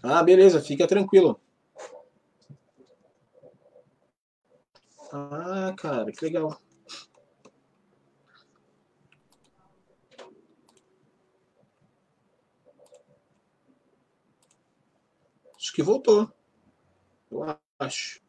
[0.00, 1.40] Ah, beleza, fica tranquilo.
[5.12, 6.56] Ah, cara, que legal.
[15.56, 16.30] Acho que voltou.
[17.28, 18.25] Eu acho.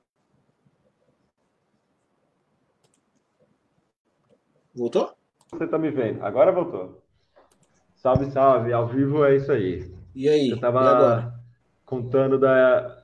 [4.78, 5.12] Voltou?
[5.52, 6.24] Você tá me vendo?
[6.24, 7.02] Agora voltou.
[7.96, 8.72] Salve, salve.
[8.72, 9.92] Ao vivo é isso aí.
[10.14, 10.52] E aí?
[10.52, 11.34] Eu tava
[11.84, 13.04] contando da.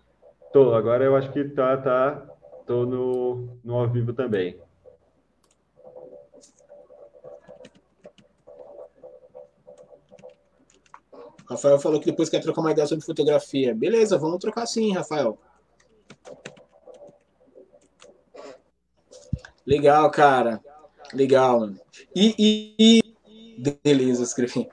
[0.51, 2.27] Tô, agora eu acho que tá, tá,
[2.67, 4.55] tô no, no ao vivo também.
[11.49, 13.73] Rafael falou que depois quer trocar uma ideia sobre fotografia.
[13.73, 15.39] Beleza, vamos trocar sim, Rafael.
[19.65, 20.61] Legal, cara.
[21.13, 21.69] Legal.
[22.15, 23.01] E, e,
[23.57, 23.77] e...
[23.83, 24.67] beleza, escrevi.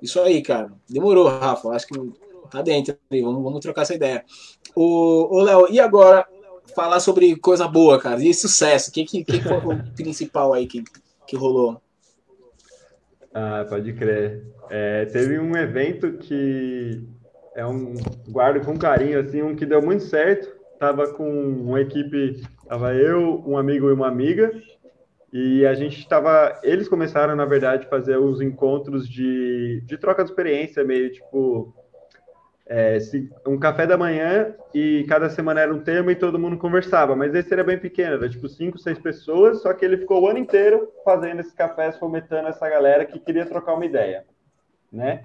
[0.00, 0.72] Isso aí, cara.
[0.88, 1.70] Demorou, Rafa.
[1.70, 2.12] Acho que
[2.50, 2.96] tá dentro.
[3.10, 4.24] Vamos, vamos trocar essa ideia.
[4.74, 6.26] O, o Léo, e agora
[6.74, 8.22] falar sobre coisa boa, cara?
[8.22, 8.90] E sucesso?
[8.90, 10.84] O que, que, que foi o principal aí que,
[11.26, 11.80] que rolou?
[13.34, 14.46] Ah, pode crer.
[14.70, 17.02] É, teve um evento que
[17.54, 17.94] é um
[18.28, 20.56] guardo com carinho, assim, um que deu muito certo.
[20.78, 24.52] Tava com uma equipe, tava eu, um amigo e uma amiga,
[25.32, 26.58] e a gente estava.
[26.62, 31.74] Eles começaram, na verdade, a fazer os encontros de, de troca de experiência, meio tipo
[32.68, 32.98] é,
[33.46, 37.34] um café da manhã e cada semana era um tema e todo mundo conversava, mas
[37.34, 40.38] esse era bem pequeno, era tipo cinco, seis pessoas, só que ele ficou o ano
[40.38, 44.26] inteiro fazendo esses cafés, fomentando essa galera que queria trocar uma ideia,
[44.92, 45.22] né?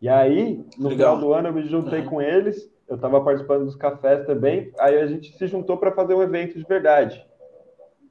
[0.00, 1.16] E aí, no Legal.
[1.16, 2.06] final do ano, eu me juntei uhum.
[2.06, 6.14] com eles, eu estava participando dos cafés também, aí a gente se juntou para fazer
[6.14, 7.26] um evento de verdade.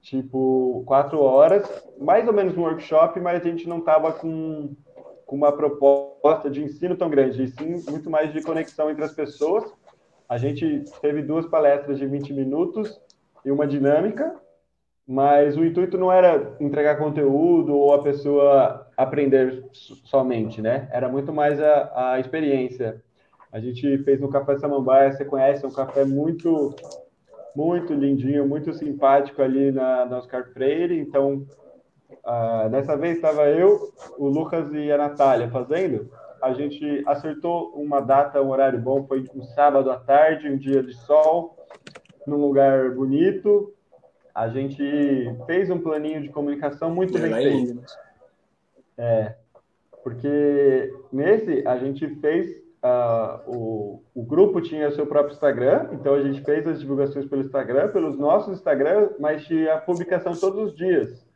[0.01, 1.67] Tipo, quatro horas,
[1.99, 4.75] mais ou menos um workshop, mas a gente não estava com
[5.27, 9.13] com uma proposta de ensino tão grande, e sim muito mais de conexão entre as
[9.13, 9.71] pessoas.
[10.27, 12.99] A gente teve duas palestras de 20 minutos
[13.43, 14.33] e uma dinâmica,
[15.05, 19.65] mas o intuito não era entregar conteúdo ou a pessoa aprender
[20.05, 20.89] somente, né?
[20.91, 23.03] Era muito mais a, a experiência.
[23.57, 26.75] A gente fez no Café Samambaia, você conhece, é um café muito,
[27.55, 31.43] muito lindinho, muito simpático ali na, na Oscar Freire, então
[32.23, 36.09] Uh, dessa vez estava eu, o Lucas e a Natália fazendo.
[36.41, 39.05] A gente acertou uma data, um horário bom.
[39.05, 41.57] Foi um sábado à tarde, um dia de sol,
[42.25, 43.73] num lugar bonito.
[44.33, 44.83] A gente
[45.45, 47.81] fez um planinho de comunicação muito bem feito.
[48.97, 49.35] É,
[50.03, 52.66] porque nesse a gente fez
[53.47, 57.89] O, o, grupo tinha seu próprio Instagram, então a gente fez as divulgações pelo Instagram,
[57.89, 61.27] pelos nossos Instagram, mas tinha a publicação todos os dias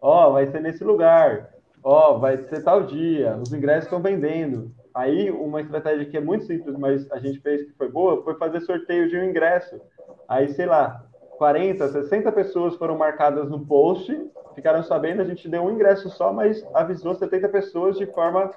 [0.00, 1.50] ó, oh, vai ser nesse lugar,
[1.82, 4.70] ó, oh, vai ser tal dia, os ingressos estão vendendo.
[4.94, 8.34] Aí, uma estratégia que é muito simples, mas a gente fez que foi boa, foi
[8.36, 9.78] fazer sorteio de um ingresso.
[10.26, 11.04] Aí, sei lá,
[11.36, 14.16] 40, 60 pessoas foram marcadas no post,
[14.54, 18.50] ficaram sabendo, a gente deu um ingresso só, mas avisou 70 pessoas de forma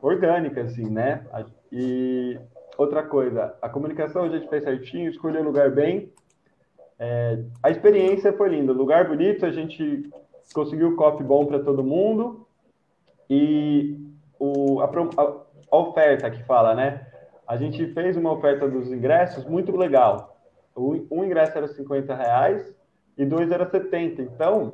[0.00, 1.24] orgânica, assim, né?
[1.72, 2.38] E
[2.76, 6.12] outra coisa, a comunicação a gente fez certinho, escolheu o lugar bem.
[6.98, 10.10] É, a experiência foi linda, lugar bonito, a gente
[10.54, 12.46] conseguiu o bom para todo mundo
[13.28, 13.98] e
[14.38, 14.90] o, a,
[15.70, 17.06] a, oferta que fala, né?
[17.46, 20.36] A gente fez uma oferta dos ingressos muito legal.
[20.76, 22.74] Um ingresso era 50 reais
[23.16, 24.22] e dois era 70.
[24.22, 24.72] Então,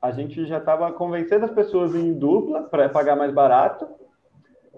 [0.00, 3.86] a gente já estava convencendo as pessoas em dupla para pagar mais barato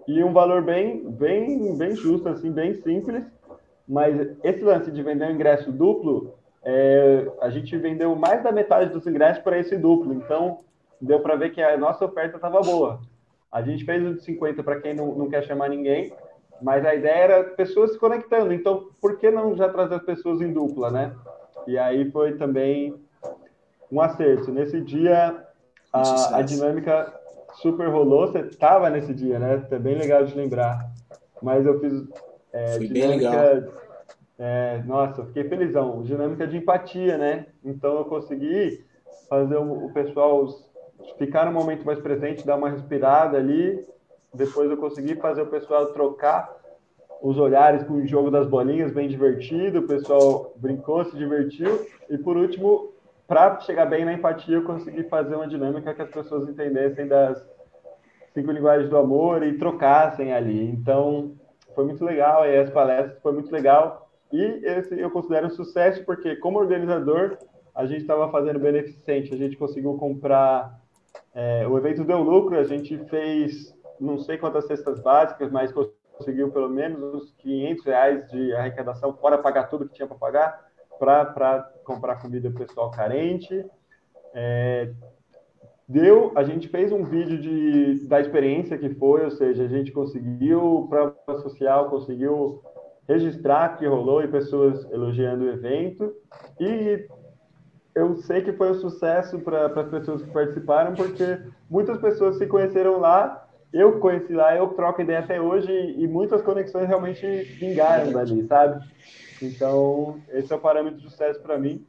[0.07, 3.25] e um valor bem, bem, bem justo, assim, bem simples.
[3.89, 8.91] Mas esse lance de vender um ingresso duplo é, a gente vendeu mais da metade
[8.91, 10.59] dos ingressos para esse duplo, então
[11.01, 13.01] deu para ver que a nossa oferta estava boa.
[13.53, 16.13] A gente fez o de 50 para quem não, não quer chamar ninguém,
[16.61, 20.41] mas a ideia era pessoas se conectando, então por que não já trazer as pessoas
[20.41, 21.15] em dupla, né?
[21.69, 22.95] E aí foi também
[23.91, 24.51] um acerto.
[24.51, 25.45] Nesse dia,
[25.93, 27.15] a, a dinâmica
[27.57, 28.27] super rolou.
[28.27, 29.67] Você estava nesse dia, né?
[29.71, 30.91] É bem legal de lembrar.
[31.43, 32.05] Mas eu fiz
[32.53, 33.73] é, Foi dinâmica bem legal.
[34.39, 36.03] É, nossa, fiquei felizão.
[36.03, 37.47] Dinâmica de empatia, né?
[37.65, 38.85] Então eu consegui
[39.29, 40.47] fazer o, pessoal
[41.19, 43.85] ficar no momento mais presente, dar uma respirada ali.
[44.35, 46.55] Depois eu consegui fazer o pessoal trocar
[47.23, 49.81] os olhares com o jogo das bolinhas, bem divertido.
[49.81, 51.87] O pessoal brincou, se divertiu.
[52.11, 52.93] E por último,
[53.27, 57.45] para chegar bem na empatia, eu consegui fazer uma dinâmica que as pessoas entendessem das
[58.33, 60.71] cinco linguagens do amor e trocassem ali.
[60.71, 61.35] Então,
[61.75, 62.47] foi muito legal.
[62.47, 64.09] E as palestras foi muito legal.
[64.33, 67.39] E esse eu considero um sucesso porque, como organizador,
[67.75, 70.81] a gente estava fazendo beneficente, a gente conseguiu comprar.
[71.35, 76.51] É, o evento deu lucro, a gente fez não sei quantas cestas básicas, mas conseguiu
[76.51, 80.67] pelo menos uns 500 reais de arrecadação, fora pagar tudo que tinha para pagar,
[80.99, 83.65] para comprar comida pessoal carente.
[84.35, 84.91] É,
[85.89, 89.93] deu, a gente fez um vídeo de, da experiência que foi, ou seja, a gente
[89.93, 92.61] conseguiu para social, conseguiu
[93.09, 96.13] registrar que rolou e pessoas elogiando o evento.
[96.59, 97.07] E
[97.95, 101.39] eu sei que foi um sucesso para as pessoas que participaram, porque
[101.71, 106.43] muitas pessoas se conheceram lá, eu conheci lá, eu troco ideia até hoje e muitas
[106.43, 107.27] conexões realmente
[107.59, 108.85] vingaram dali, sabe?
[109.43, 111.87] Então, esse é o parâmetro de sucesso para mim,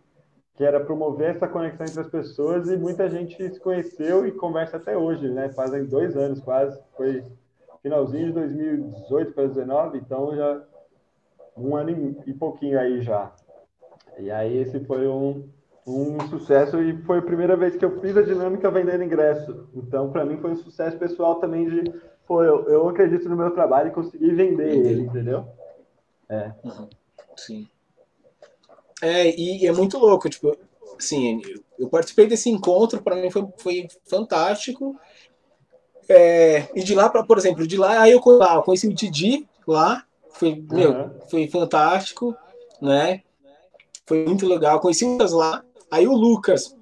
[0.56, 4.78] que era promover essa conexão entre as pessoas e muita gente se conheceu e conversa
[4.78, 5.50] até hoje, né?
[5.50, 7.24] Fazem dois anos quase, foi
[7.82, 10.62] finalzinho de 2018 para 2019, então já
[11.56, 13.32] um ano e pouquinho aí já.
[14.18, 15.48] E aí esse foi um,
[15.86, 19.70] um sucesso e foi a primeira vez que eu fiz a dinâmica vendendo ingresso.
[19.76, 21.94] Então, para mim foi um sucesso pessoal também de,
[22.26, 25.46] pô, eu, eu acredito no meu trabalho e consegui vender ele, entendeu?
[26.30, 26.52] É.
[26.64, 26.90] Uhum.
[27.38, 27.68] Sim.
[29.02, 30.58] É, e é muito louco, tipo,
[31.00, 31.42] assim,
[31.78, 35.00] eu participei desse encontro, para mim foi, foi fantástico.
[36.10, 40.04] É, e de lá, pra, por exemplo, de lá, aí eu conheci o Didi lá,
[40.32, 41.10] foi, meu, uhum.
[41.30, 42.36] foi fantástico,
[42.82, 43.22] né?
[44.06, 44.80] Foi muito legal.
[44.80, 45.64] Conheci o Lucas lá.
[45.92, 46.76] Aí o Lucas,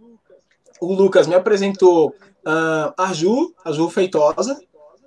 [0.79, 4.59] o Lucas me apresentou uh, a Ju, a Ju Feitosa,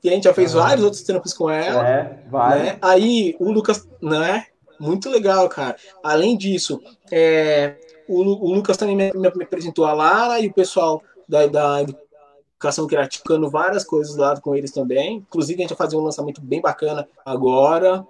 [0.03, 0.63] e a gente já fez uhum.
[0.63, 1.87] vários outros trampos com ela.
[1.87, 2.63] É, vai.
[2.63, 2.79] Né?
[2.83, 4.47] Aí o Lucas, né?
[4.79, 5.77] Muito legal, cara.
[6.03, 7.77] Além disso, é,
[8.09, 12.87] o, o, Lucas também me, me, apresentou a Lara e o pessoal da, da educação
[12.87, 15.17] criativa, várias coisas lá com eles também.
[15.17, 18.07] Inclusive, a gente vai fazer um lançamento bem bacana agora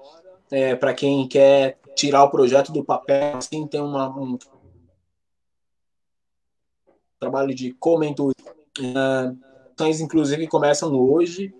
[0.50, 4.38] é, para quem quer tirar o projeto do papel, assim, tem uma, um
[7.18, 8.32] trabalho de comentário.
[8.78, 9.36] Uh,
[10.00, 11.52] inclusive, começam hoje,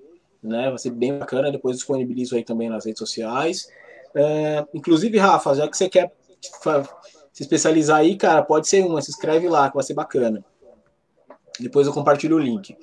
[0.42, 0.68] né?
[0.68, 3.68] Vai ser bem bacana, depois disponibilizo aí também nas redes sociais.
[4.14, 6.12] Uh, inclusive, Rafa, já que você quer
[7.32, 10.44] se especializar aí, cara, pode ser uma, se inscreve lá, que vai ser bacana.
[11.60, 12.76] Depois eu compartilho o link.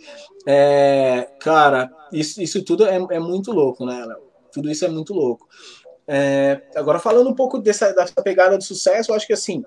[0.46, 4.06] É, cara, isso, isso tudo é, é muito louco, né?
[4.52, 5.48] Tudo isso é muito louco.
[6.08, 9.64] É, agora, falando um pouco dessa, dessa pegada de sucesso, eu acho que assim,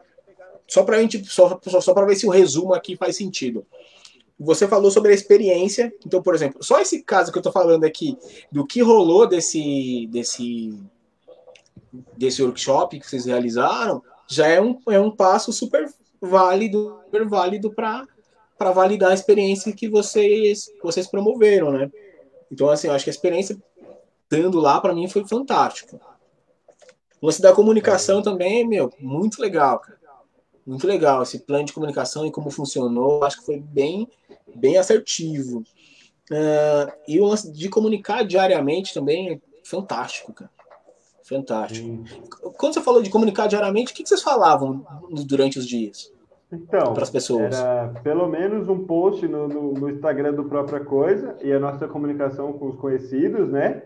[0.67, 3.67] só para gente, só, só, só para ver se o resumo aqui faz sentido.
[4.39, 7.85] Você falou sobre a experiência, então, por exemplo, só esse caso que eu estou falando
[7.85, 8.17] aqui,
[8.53, 10.79] do que rolou desse, desse,
[12.17, 15.89] desse workshop que vocês realizaram, já é um, é um passo super
[16.21, 18.07] válido, super válido para
[18.73, 21.91] validar a experiência que vocês vocês promoveram, né?
[22.51, 23.57] Então assim, eu acho que a experiência
[24.31, 25.99] dando lá para mim foi fantástica.
[27.21, 29.99] O lance da comunicação também, meu, muito legal, cara.
[30.65, 33.25] Muito legal esse plano de comunicação e como funcionou.
[33.25, 34.07] Acho que foi bem,
[34.55, 35.65] bem assertivo.
[36.31, 40.51] Uh, e o lance de comunicar diariamente também é fantástico, cara.
[41.29, 42.05] Fantástico.
[42.57, 44.83] Quando você falou de comunicar diariamente, o que vocês falavam
[45.27, 46.11] durante os dias?
[46.51, 47.55] Então, para as pessoas?
[47.55, 51.87] Era pelo menos um post no, no, no Instagram do Própria Coisa e a nossa
[51.87, 53.83] comunicação com os conhecidos, né?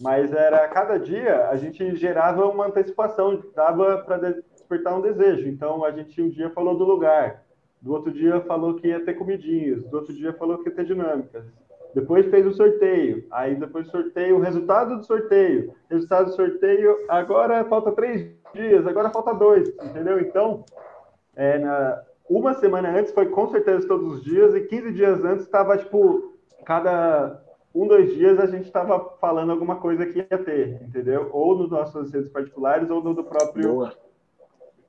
[0.00, 5.46] Mas era cada dia a gente gerava uma antecipação, dava para despertar um desejo.
[5.48, 7.44] Então a gente um dia falou do lugar,
[7.82, 10.86] do outro dia falou que ia ter comidinhas, do outro dia falou que ia ter
[10.86, 11.44] dinâmicas.
[11.96, 16.94] Depois fez o sorteio, aí depois do sorteio, o resultado do sorteio, resultado do sorteio,
[17.08, 20.20] agora falta três dias, agora falta dois, entendeu?
[20.20, 20.62] Então,
[21.34, 25.46] é, na, uma semana antes foi com certeza todos os dias, e 15 dias antes
[25.46, 26.34] estava, tipo,
[26.66, 27.42] cada
[27.74, 31.30] um, dois dias a gente estava falando alguma coisa que ia ter, entendeu?
[31.32, 33.72] Ou nos nossos redes particulares ou no do próprio.
[33.72, 33.92] Boa.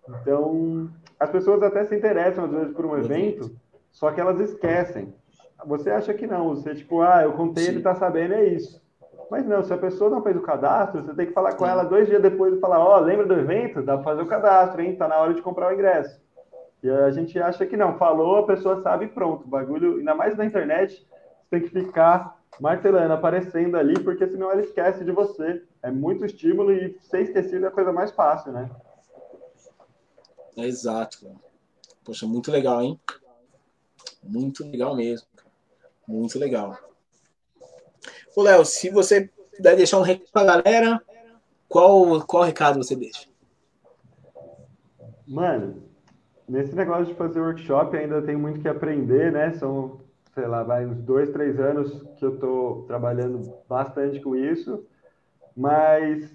[0.10, 3.50] Então, as pessoas até se interessam às vezes por um evento,
[3.94, 5.14] só que elas esquecem.
[5.66, 7.72] Você acha que não, você tipo, ah, eu contei, Sim.
[7.72, 8.82] ele tá sabendo, é isso.
[9.30, 11.84] Mas não, se a pessoa não fez o cadastro, você tem que falar com ela
[11.84, 13.82] dois dias depois e falar, ó, oh, lembra do evento?
[13.82, 14.96] Dá pra fazer o cadastro, hein?
[14.96, 16.22] Tá na hora de comprar o ingresso.
[16.82, 19.44] E a gente acha que não, falou, a pessoa sabe e pronto.
[19.44, 21.06] O bagulho, ainda mais na internet,
[21.44, 25.64] você tem que ficar martelando, aparecendo ali, porque senão ela esquece de você.
[25.82, 28.70] É muito estímulo e ser esquecido é a coisa mais fácil, né?
[30.56, 31.30] Exato.
[32.06, 33.00] Poxa, muito legal, hein?
[34.24, 35.28] Muito legal mesmo.
[36.08, 36.78] Muito legal.
[38.36, 41.02] Ô, Léo, se você puder deixar um recado pra galera,
[41.68, 43.28] qual, qual recado você deixa?
[45.28, 45.84] Mano,
[46.48, 49.54] nesse negócio de fazer workshop ainda tem muito que aprender, né?
[49.54, 50.00] São
[50.38, 54.86] sei lá, vai uns dois, três anos que eu estou trabalhando bastante com isso,
[55.56, 56.32] mas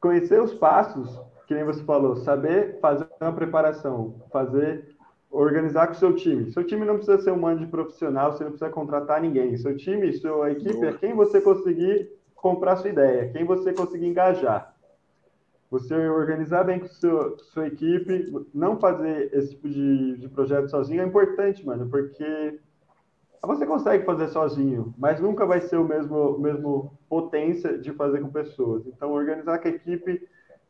[0.00, 4.95] conhecer os passos, que nem você falou, saber fazer uma preparação, fazer,
[5.36, 6.50] organizar com o seu time.
[6.50, 9.56] Seu time não precisa ser um mando de profissional, você não precisa contratar ninguém.
[9.56, 14.74] Seu time, sua equipe é quem você conseguir comprar sua ideia, quem você conseguir engajar.
[15.70, 21.02] Você organizar bem com seu, sua equipe, não fazer esse tipo de, de projeto sozinho
[21.02, 22.58] é importante, mano, porque
[23.42, 28.28] você consegue fazer sozinho, mas nunca vai ser o mesmo, mesmo potência de fazer com
[28.28, 28.86] pessoas.
[28.86, 30.26] Então, organizar com a equipe,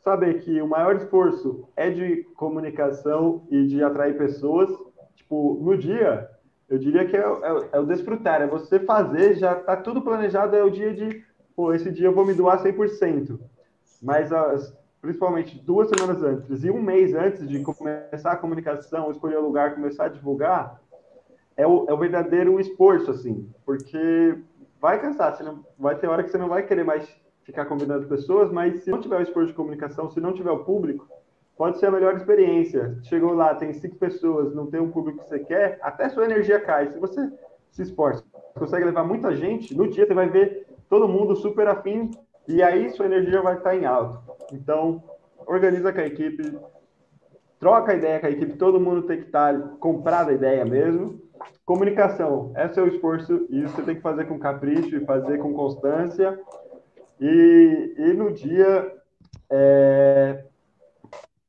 [0.07, 4.71] saber que o maior esforço é de comunicação e de atrair pessoas.
[5.17, 6.31] Tipo, no dia,
[6.69, 10.55] eu diria que é, é, é o desfrutar, é você fazer, já está tudo planejado,
[10.55, 11.25] é o dia de,
[11.57, 13.37] pô, esse dia eu vou me doar 100%.
[14.01, 19.37] Mas as principalmente duas semanas antes e um mês antes de começar a comunicação, escolher
[19.37, 20.81] o lugar, começar a divulgar,
[21.57, 24.37] é o, é o verdadeiro esforço, assim, porque
[24.81, 27.09] vai cansar, você não, vai ter hora que você não vai querer mais
[27.47, 30.65] ficar convidando pessoas, mas se não tiver o esforço de comunicação, se não tiver o
[30.65, 31.09] público,
[31.57, 32.99] pode ser a melhor experiência.
[33.05, 36.59] Chegou lá, tem cinco pessoas, não tem um público que você quer, até sua energia
[36.59, 36.91] cai.
[36.91, 37.33] Se você
[37.71, 38.25] se esforça,
[38.59, 42.11] consegue levar muita gente, no dia você vai ver todo mundo super afim
[42.49, 44.19] e aí sua energia vai estar em alto.
[44.53, 45.03] Então,
[45.47, 46.59] organiza com a equipe,
[47.61, 51.21] troca a ideia com a equipe, todo mundo tem que estar comprado a ideia mesmo.
[51.65, 56.39] Comunicação é seu esforço e você tem que fazer com capricho e fazer com constância.
[57.21, 58.95] E, e no dia
[59.51, 60.45] é,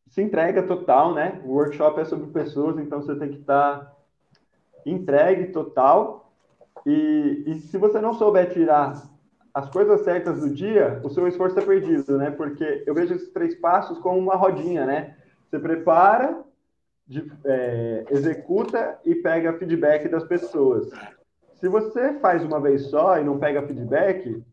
[0.07, 1.41] se entrega total, né?
[1.45, 3.95] O workshop é sobre pessoas, então você tem que estar
[4.85, 6.31] entregue total.
[6.85, 8.93] E, e se você não souber tirar
[9.53, 12.31] as coisas certas do dia, o seu esforço é perdido, né?
[12.31, 15.15] Porque eu vejo esses três passos como uma rodinha, né?
[15.49, 16.43] Você prepara,
[17.07, 20.89] de, é, executa e pega feedback das pessoas.
[21.55, 24.43] Se você faz uma vez só e não pega feedback,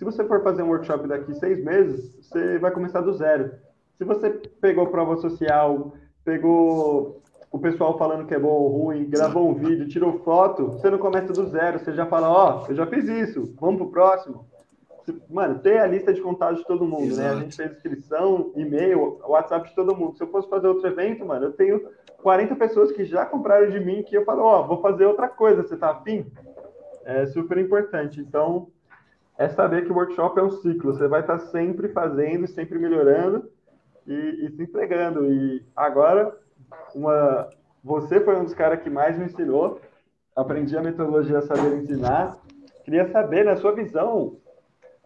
[0.00, 3.52] se você for fazer um workshop daqui seis meses, você vai começar do zero.
[3.98, 5.92] Se você pegou prova social,
[6.24, 7.20] pegou
[7.52, 10.96] o pessoal falando que é bom ou ruim, gravou um vídeo, tirou foto, você não
[10.96, 14.46] começa do zero, você já fala, ó, oh, eu já fiz isso, vamos pro próximo.
[15.28, 17.20] Mano, tem a lista de contatos de todo mundo, Exato.
[17.20, 17.34] né?
[17.34, 20.16] A gente fez inscrição, e-mail, WhatsApp de todo mundo.
[20.16, 21.78] Se eu fosse fazer outro evento, mano, eu tenho
[22.22, 25.28] 40 pessoas que já compraram de mim que eu falo, ó, oh, vou fazer outra
[25.28, 26.24] coisa, você tá afim?
[27.04, 28.18] É super importante.
[28.18, 28.68] Então,
[29.40, 30.92] é saber que o workshop é um ciclo.
[30.92, 33.50] Você vai estar sempre fazendo, sempre melhorando
[34.06, 35.32] e, e se entregando.
[35.32, 36.36] E agora,
[36.94, 37.48] uma,
[37.82, 39.80] você foi um dos caras que mais me ensinou.
[40.36, 42.36] Aprendi a metodologia Saber Ensinar.
[42.84, 44.36] Queria saber, na sua visão,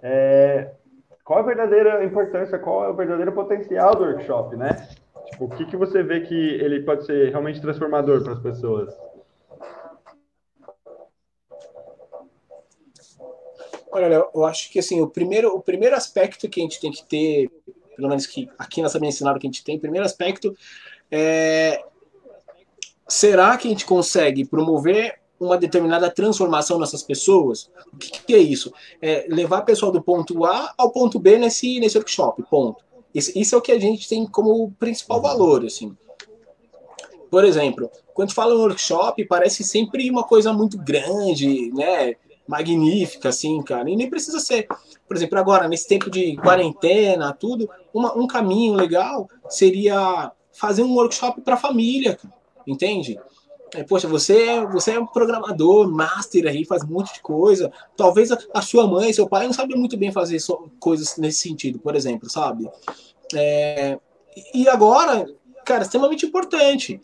[0.02, 0.72] é,
[1.24, 4.88] qual a verdadeira importância, qual é o verdadeiro potencial do workshop, né?
[5.30, 8.92] Tipo, o que, que você vê que ele pode ser realmente transformador para as pessoas?
[13.94, 17.04] Olha, eu acho que assim, o primeiro, o primeiro aspecto que a gente tem que
[17.04, 17.48] ter,
[17.94, 20.52] pelo menos que aqui na Sabia Ensinar que a gente tem, o primeiro aspecto
[21.08, 21.80] é
[23.06, 27.70] será que a gente consegue promover uma determinada transformação nessas pessoas.
[27.92, 28.72] O que, que é isso?
[29.00, 32.82] É levar a pessoa do ponto A ao ponto B nesse, nesse workshop, ponto.
[33.14, 35.96] Isso, isso é o que a gente tem como principal valor, assim.
[37.30, 42.14] Por exemplo, quando fala em workshop, parece sempre uma coisa muito grande, né?
[42.46, 43.88] Magnífica, assim, cara.
[43.88, 44.66] E nem precisa ser.
[45.06, 50.94] Por exemplo, agora, nesse tempo de quarentena, tudo, uma, um caminho legal seria fazer um
[50.94, 52.18] workshop para família,
[52.66, 53.18] entende?
[53.74, 57.72] É, poxa, você, você é um programador, master aí, faz um monte de coisa.
[57.96, 61.40] Talvez a, a sua mãe, seu pai não sabem muito bem fazer so, coisas nesse
[61.40, 62.70] sentido, por exemplo, sabe?
[63.34, 63.98] É,
[64.54, 65.26] e agora,
[65.64, 67.00] cara, extremamente importante.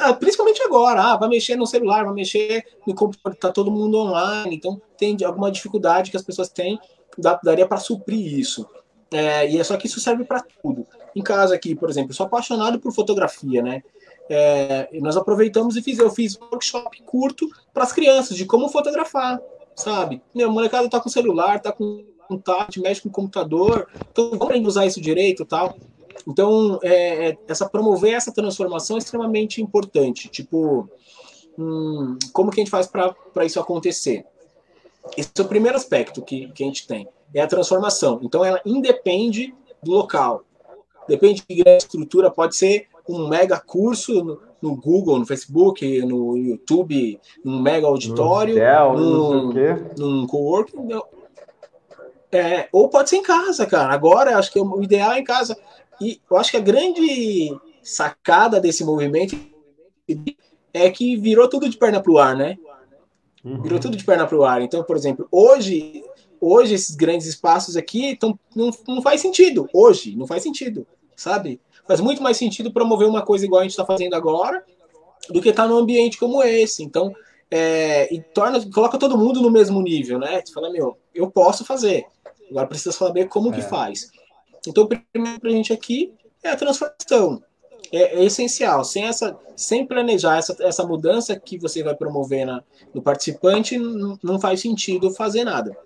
[0.00, 3.98] Ah, principalmente agora, ah, vai mexer no celular, vai mexer no computador, tá todo mundo
[3.98, 6.78] online, então tem alguma dificuldade que as pessoas têm,
[7.16, 8.66] dá, daria para suprir isso.
[9.10, 10.86] É, e é só que isso serve para tudo.
[11.14, 13.82] Em casa aqui, por exemplo, eu sou apaixonado por fotografia, né?
[14.28, 18.68] É, nós aproveitamos e fiz, eu fiz um workshop curto para as crianças de como
[18.68, 19.40] fotografar,
[19.74, 20.20] sabe?
[20.34, 24.84] Meu, molecada tá com celular, tá com um tablet, mexe com computador, então vamos usar
[24.84, 25.76] isso direito tal.
[26.26, 30.28] Então, é, é, essa promover essa transformação é extremamente importante.
[30.28, 30.88] Tipo,
[31.58, 34.24] hum, como que a gente faz para isso acontecer?
[35.16, 38.20] Esse é o primeiro aspecto que, que a gente tem, é a transformação.
[38.22, 40.42] Então, ela independe do local.
[41.08, 46.36] Depende de grande estrutura, pode ser um mega curso no, no, Google, no Facebook, no
[46.36, 48.56] YouTube, um mega auditório,
[48.96, 50.88] no num, num coworking.
[52.32, 53.94] É, ou pode ser em casa, cara.
[53.94, 55.56] Agora, acho que o ideal é em casa.
[56.00, 59.38] E eu acho que a grande sacada desse movimento
[60.72, 62.58] é que virou tudo de perna pro ar, né?
[63.44, 63.62] Uhum.
[63.62, 64.60] Virou tudo de perna pro ar.
[64.60, 66.02] Então, por exemplo, hoje,
[66.40, 69.68] hoje esses grandes espaços aqui tão, não, não faz sentido.
[69.72, 71.60] Hoje, não faz sentido, sabe?
[71.86, 74.64] faz muito mais sentido promover uma coisa igual a gente está fazendo agora
[75.30, 76.82] do que estar tá num ambiente como esse.
[76.82, 77.14] Então,
[77.50, 80.42] é, e torna, coloca todo mundo no mesmo nível, né?
[80.44, 82.04] Você fala, meu, eu posso fazer.
[82.50, 83.56] Agora precisa saber como é.
[83.56, 84.10] que faz.
[84.70, 86.12] Então, o primeiro para a gente aqui
[86.42, 87.42] é a transformação.
[87.92, 88.84] É, é, essencial.
[88.84, 92.62] Sem, essa, sem planejar essa, essa mudança que você vai promover na,
[92.92, 95.76] no participante, não faz sentido fazer nada.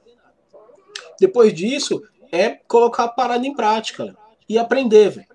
[1.19, 2.03] Depois disso,
[2.33, 4.17] é colocar a parada em prática
[4.49, 5.31] e aprender, velho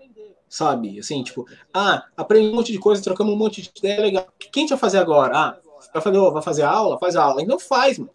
[0.55, 0.97] sabe?
[0.99, 4.23] Assim, tipo, ah, aprendi um monte de coisa, trocamos um monte de ideia legal.
[4.23, 5.37] O que a gente vai fazer agora?
[5.37, 5.57] Ah,
[5.93, 6.97] vai fazer, vai fazer aula?
[6.97, 7.41] Faz aula.
[7.41, 8.11] E não faz, mano.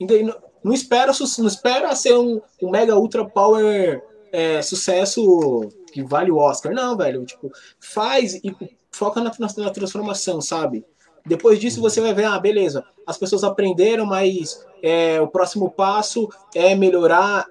[0.00, 0.34] Não,
[0.64, 4.02] não, espera, não espera ser um, um mega ultra power
[4.32, 6.72] é, sucesso que vale o Oscar.
[6.72, 7.24] Não, velho.
[7.24, 7.50] Tipo,
[7.80, 8.54] faz e
[8.90, 10.84] foca na, na, na transformação, sabe?
[11.24, 16.28] Depois disso você vai ver, ah, beleza, as pessoas aprenderam, mas é, o próximo passo
[16.54, 17.46] é melhorar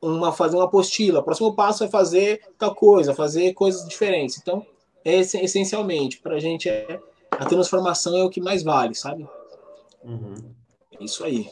[0.00, 1.20] uma fazer uma apostila.
[1.20, 4.38] O próximo passo é fazer tal coisa, fazer coisas diferentes.
[4.38, 4.64] Então,
[5.04, 7.00] é essencialmente para a gente é
[7.30, 9.28] a transformação é o que mais vale, sabe?
[10.02, 10.34] Uhum.
[10.98, 11.48] É isso aí.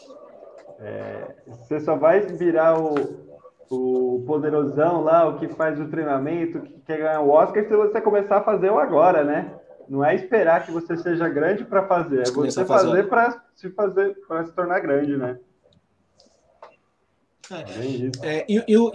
[0.80, 2.94] É, você só vai virar o,
[3.70, 8.00] o poderosão lá, o que faz o treinamento, que quer ganhar o Oscar, se você
[8.00, 9.54] começar a fazer o agora, né?
[9.88, 14.16] Não é esperar que você seja grande para fazer, é você fazer para se fazer
[14.26, 15.38] para se tornar grande, né?
[17.50, 18.90] É, é, e, e, e, o,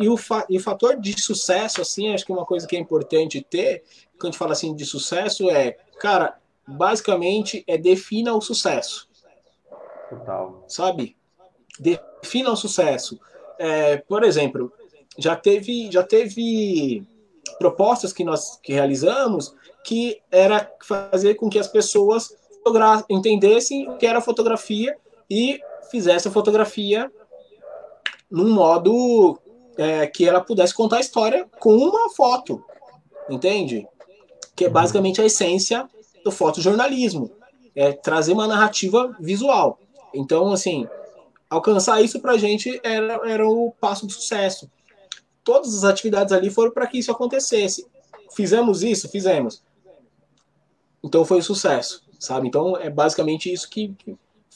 [0.50, 3.84] e o fator de sucesso, assim, acho que uma coisa que é importante ter,
[4.20, 9.10] quando a gente fala assim de sucesso, é, cara, basicamente é defina o sucesso.
[10.10, 10.66] Total.
[10.68, 11.16] Sabe?
[11.80, 13.20] Defina o sucesso.
[13.64, 14.74] É, por exemplo,
[15.20, 17.04] já teve, já teve
[17.60, 19.54] propostas que nós que realizamos
[19.86, 22.36] que era fazer com que as pessoas
[23.08, 24.98] entendessem o que era fotografia
[25.30, 25.60] e
[25.92, 27.12] fizesse a fotografia
[28.32, 29.40] num modo
[29.78, 32.64] é, que ela pudesse contar a história com uma foto,
[33.30, 33.88] entende?
[34.56, 35.88] Que é basicamente a essência
[36.24, 37.30] do fotojornalismo,
[37.76, 39.78] é trazer uma narrativa visual.
[40.16, 40.88] Então, assim,
[41.52, 44.72] alcançar isso para a gente era, era o passo do sucesso.
[45.44, 47.86] Todas as atividades ali foram para que isso acontecesse.
[48.34, 49.10] Fizemos isso?
[49.10, 49.62] Fizemos.
[51.04, 52.48] Então foi um sucesso, sabe?
[52.48, 53.94] Então é basicamente isso que,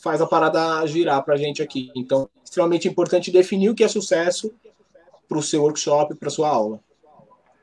[0.02, 1.91] faz a parada girar para a gente aqui.
[1.96, 4.54] Então, extremamente importante definir o que é sucesso
[5.28, 6.80] para o seu workshop, para a sua aula.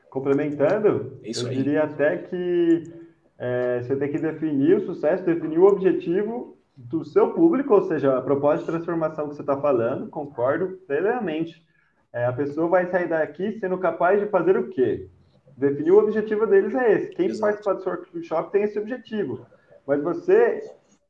[0.09, 1.55] Complementando, isso eu aí.
[1.55, 2.83] diria até que
[3.37, 8.17] é, você tem que definir o sucesso, definir o objetivo do seu público, ou seja,
[8.17, 11.63] a proposta de transformação que você está falando, concordo plenamente.
[12.11, 15.07] É, a pessoa vai sair daqui sendo capaz de fazer o quê?
[15.55, 17.09] Definir o objetivo deles é esse.
[17.11, 17.41] Quem Exato.
[17.41, 19.45] participar do seu workshop tem esse objetivo.
[19.85, 20.61] Mas você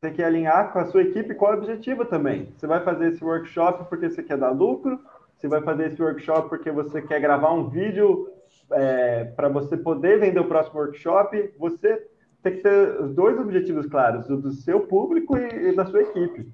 [0.02, 2.54] tem que alinhar com a sua equipe qual é o objetivo também.
[2.58, 5.00] Você vai fazer esse workshop porque você quer dar lucro?
[5.38, 8.30] Você vai fazer esse workshop porque você quer gravar um vídeo
[8.72, 11.54] é, para você poder vender o próximo workshop?
[11.58, 12.06] Você
[12.44, 16.02] tem que ter os dois objetivos claros, o do seu público e, e da sua
[16.02, 16.52] equipe.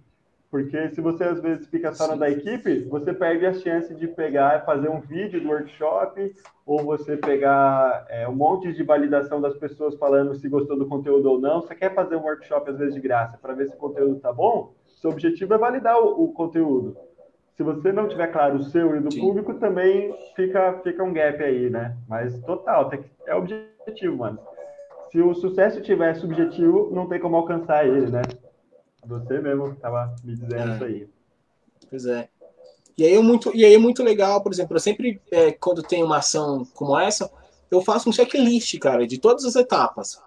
[0.51, 4.07] Porque se você às vezes fica só na da equipe, você perde a chance de
[4.07, 6.33] pegar e fazer um vídeo do workshop,
[6.65, 11.29] ou você pegar é, um monte de validação das pessoas falando se gostou do conteúdo
[11.29, 11.61] ou não.
[11.61, 14.33] Você quer fazer um workshop às vezes de graça para ver se o conteúdo tá
[14.33, 14.73] bom?
[14.95, 16.97] Seu objetivo é validar o, o conteúdo.
[17.55, 19.19] Se você não tiver claro o seu e do Sim.
[19.19, 21.95] público, também fica, fica um gap aí, né?
[22.07, 24.39] Mas total, tem que, é objetivo, mano.
[25.11, 28.21] Se o sucesso tiver subjetivo, não tem como alcançar ele, né?
[29.05, 30.75] Você mesmo estava me dizendo é.
[30.75, 31.09] isso aí.
[31.89, 32.29] Pois é.
[32.97, 35.81] E aí, é muito, e aí é muito legal, por exemplo, eu sempre, é, quando
[35.81, 37.31] tem uma ação como essa,
[37.71, 40.21] eu faço um checklist, cara, de todas as etapas.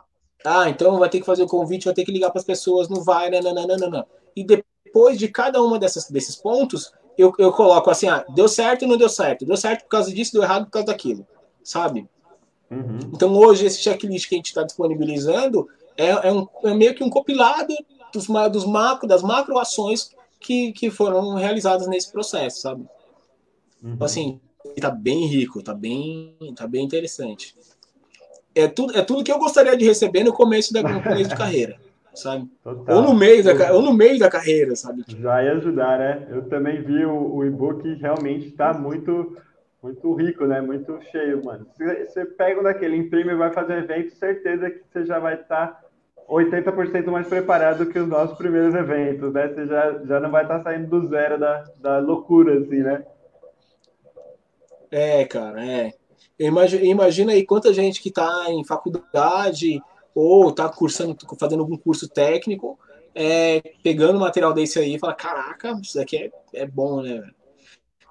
[0.45, 2.89] Ah, então vai ter que fazer o convite, vai ter que ligar para as pessoas,
[2.89, 4.07] não vai, nananana.
[4.35, 8.83] E depois de cada uma dessas, desses pontos, eu, eu coloco assim, ah, deu certo
[8.83, 9.45] ou não deu certo?
[9.45, 11.27] Deu certo por causa disso, deu errado por causa daquilo,
[11.63, 12.09] sabe?
[12.73, 12.99] Uhum.
[13.13, 17.05] Então hoje esse checklist que a gente está disponibilizando é, é, um, é meio que
[17.05, 17.75] um compilado
[18.13, 20.11] dos, dos macro, das macroações
[20.41, 22.83] que, que foram realizadas nesse processo, sabe?
[23.83, 23.93] Uhum.
[23.93, 24.41] Então, assim,
[24.81, 27.55] tá bem rico, tá bem, tá bem interessante.
[28.55, 31.37] É tudo, é tudo que eu gostaria de receber no começo, da, no começo de
[31.37, 31.79] carreira,
[32.15, 32.49] sabe?
[32.63, 32.97] Total.
[32.97, 35.05] Ou no meio da, ou no meio da carreira, sabe?
[35.09, 36.27] Já ia ajudar, né?
[36.31, 39.37] Eu também vi o, o e-book realmente está muito
[39.83, 40.61] muito rico, né?
[40.61, 41.67] Muito cheio, mano.
[41.77, 45.67] Você pega um daquele, imprime e vai fazer evento, certeza que você já vai estar
[45.67, 45.83] tá
[46.29, 49.49] 80% mais preparado que os nossos primeiros eventos, né?
[49.49, 53.05] Você já, já não vai estar tá saindo do zero da, da loucura, assim, né?
[54.91, 55.93] É, cara, é.
[56.39, 59.81] Imagina, imagina aí quanta gente que está em faculdade
[60.15, 62.79] ou está cursando, fazendo algum curso técnico,
[63.15, 67.23] é, pegando material desse aí e fala, caraca, isso daqui é, é bom, né?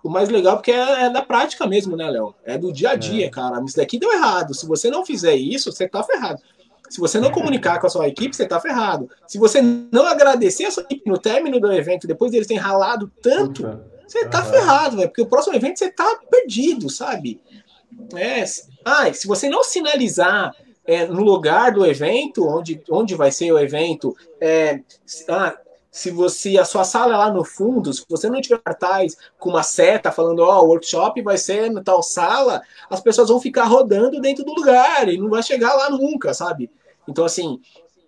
[0.03, 2.33] O mais legal porque é, é da prática mesmo, né, Léo?
[2.43, 3.29] É do dia a dia, é.
[3.29, 3.61] cara.
[3.63, 4.53] Isso daqui deu errado.
[4.53, 6.41] Se você não fizer isso, você tá ferrado.
[6.89, 9.09] Se você não comunicar com a sua equipe, você está ferrado.
[9.25, 13.09] Se você não agradecer a sua equipe no término do evento, depois deles terem ralado
[13.21, 15.07] tanto, você está ferrado, velho.
[15.07, 17.39] Porque o próximo evento você está perdido, sabe?
[18.15, 18.43] É,
[18.83, 20.53] ah, se você não sinalizar
[20.85, 24.81] é, no lugar do evento, onde, onde vai ser o evento, é,
[25.29, 25.55] ah,
[25.91, 29.49] se você a sua sala é lá no fundo, se você não tiver cartaz com
[29.49, 33.41] uma seta falando, ó, oh, o workshop vai ser na tal sala, as pessoas vão
[33.41, 36.71] ficar rodando dentro do lugar e não vai chegar lá nunca, sabe?
[37.05, 37.59] Então, assim,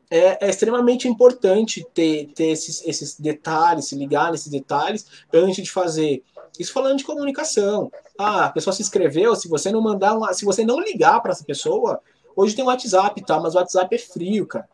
[0.09, 5.69] é, é extremamente importante ter, ter esses, esses detalhes, se ligar nesses detalhes antes de
[5.69, 6.23] fazer
[6.57, 7.91] Isso falando de comunicação.
[8.17, 11.31] Ah, a pessoa se inscreveu, se você não mandar uma, se você não ligar para
[11.31, 11.99] essa pessoa,
[12.33, 14.69] hoje tem o WhatsApp tal, mas o WhatsApp é frio, cara.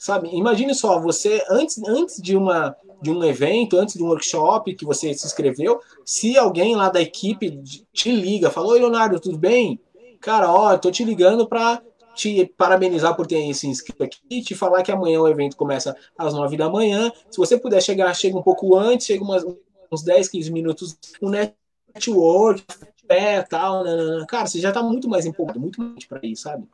[0.00, 0.34] Sabe?
[0.34, 4.84] Imagine só, você antes, antes de uma de um evento, antes de um workshop que
[4.86, 9.78] você se inscreveu, se alguém lá da equipe te liga, falou: "Oi, Leonardo, tudo bem?
[10.18, 11.82] Cara, ó, tô te ligando para
[12.14, 16.32] te parabenizar por ter se inscrito aqui, te falar que amanhã o evento começa às
[16.32, 17.12] 9 da manhã.
[17.30, 19.44] Se você puder chegar, chega um pouco antes, chega umas,
[19.92, 22.64] uns 10, 15 minutos, um network,
[23.06, 24.26] pé, tal, nanana.
[24.26, 26.66] cara, você já tá muito mais empolgado, muito mais para ir, sabe?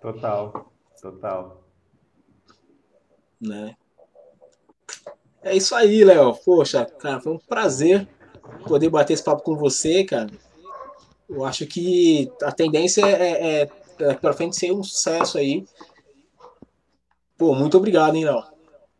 [0.00, 1.59] Total, total.
[3.40, 3.74] Né?
[5.42, 6.34] É isso aí, Léo.
[6.44, 8.06] Poxa, cara, foi um prazer
[8.66, 10.28] poder bater esse papo com você, cara.
[11.28, 13.70] Eu acho que a tendência é, é,
[14.00, 15.64] é para frente ser um sucesso aí.
[17.38, 18.42] Pô, muito obrigado, hein, Léo.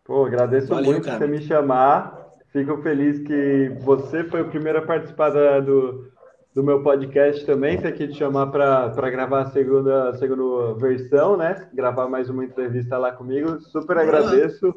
[0.05, 2.20] Pô, agradeço Valeu, muito por você me chamar.
[2.53, 5.30] Fico feliz que você foi o primeiro a participar
[5.61, 6.11] do,
[6.55, 7.81] do meu podcast também.
[7.81, 11.69] Tem que te chamar para gravar a segunda, segunda versão, né?
[11.73, 13.61] Gravar mais uma entrevista lá comigo.
[13.61, 14.75] Super agradeço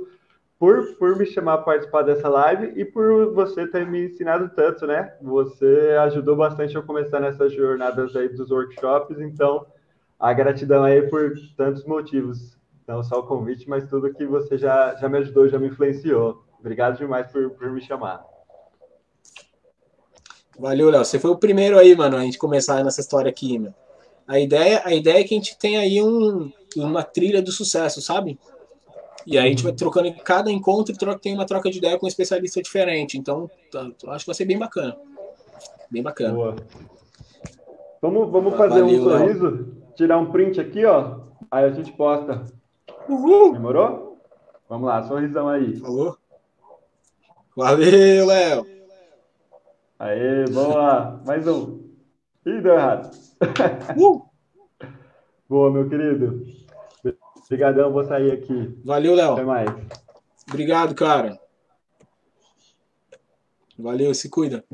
[0.59, 4.85] por, por me chamar para participar dessa live e por você ter me ensinado tanto,
[4.85, 5.13] né?
[5.21, 9.65] Você ajudou bastante a começar nessas jornadas aí dos workshops, então
[10.19, 12.57] a gratidão aí por tantos motivos.
[12.87, 16.43] Não só o convite, mas tudo que você já, já me ajudou, já me influenciou.
[16.59, 18.32] Obrigado demais por, por me chamar.
[20.59, 21.03] Valeu, Léo.
[21.03, 23.73] Você foi o primeiro aí, mano, a gente começar nessa história aqui, meu.
[24.27, 28.01] A ideia, a ideia é que a gente tem aí um, uma trilha do sucesso,
[28.01, 28.39] sabe?
[29.25, 31.97] E aí a gente vai trocando em cada encontro, troca, tem uma troca de ideia
[31.97, 33.17] com um especialista diferente.
[33.17, 33.49] Então,
[34.07, 34.95] acho que vai ser bem bacana.
[35.89, 36.33] Bem bacana.
[36.33, 36.55] Boa.
[38.01, 39.77] Vamos, vamos fazer Valeu, um sorriso, Léo.
[39.95, 41.19] tirar um print aqui, ó.
[41.49, 42.43] Aí a gente posta.
[43.07, 43.53] Uhul.
[43.53, 44.17] Demorou?
[44.67, 45.77] Vamos lá, sorrisão aí.
[45.77, 46.17] Falou?
[47.55, 48.72] Valeu, Léo.
[50.03, 51.21] Aê, boa.
[51.25, 51.79] Mais um.
[52.45, 53.09] Ih, deu errado.
[53.95, 54.21] Uh.
[55.47, 56.45] Boa, meu querido.
[57.45, 58.77] Obrigadão, vou sair aqui.
[58.83, 59.31] Valeu, Léo.
[59.31, 59.69] Até mais.
[60.49, 61.39] Obrigado, cara.
[63.79, 64.65] Valeu, se cuida.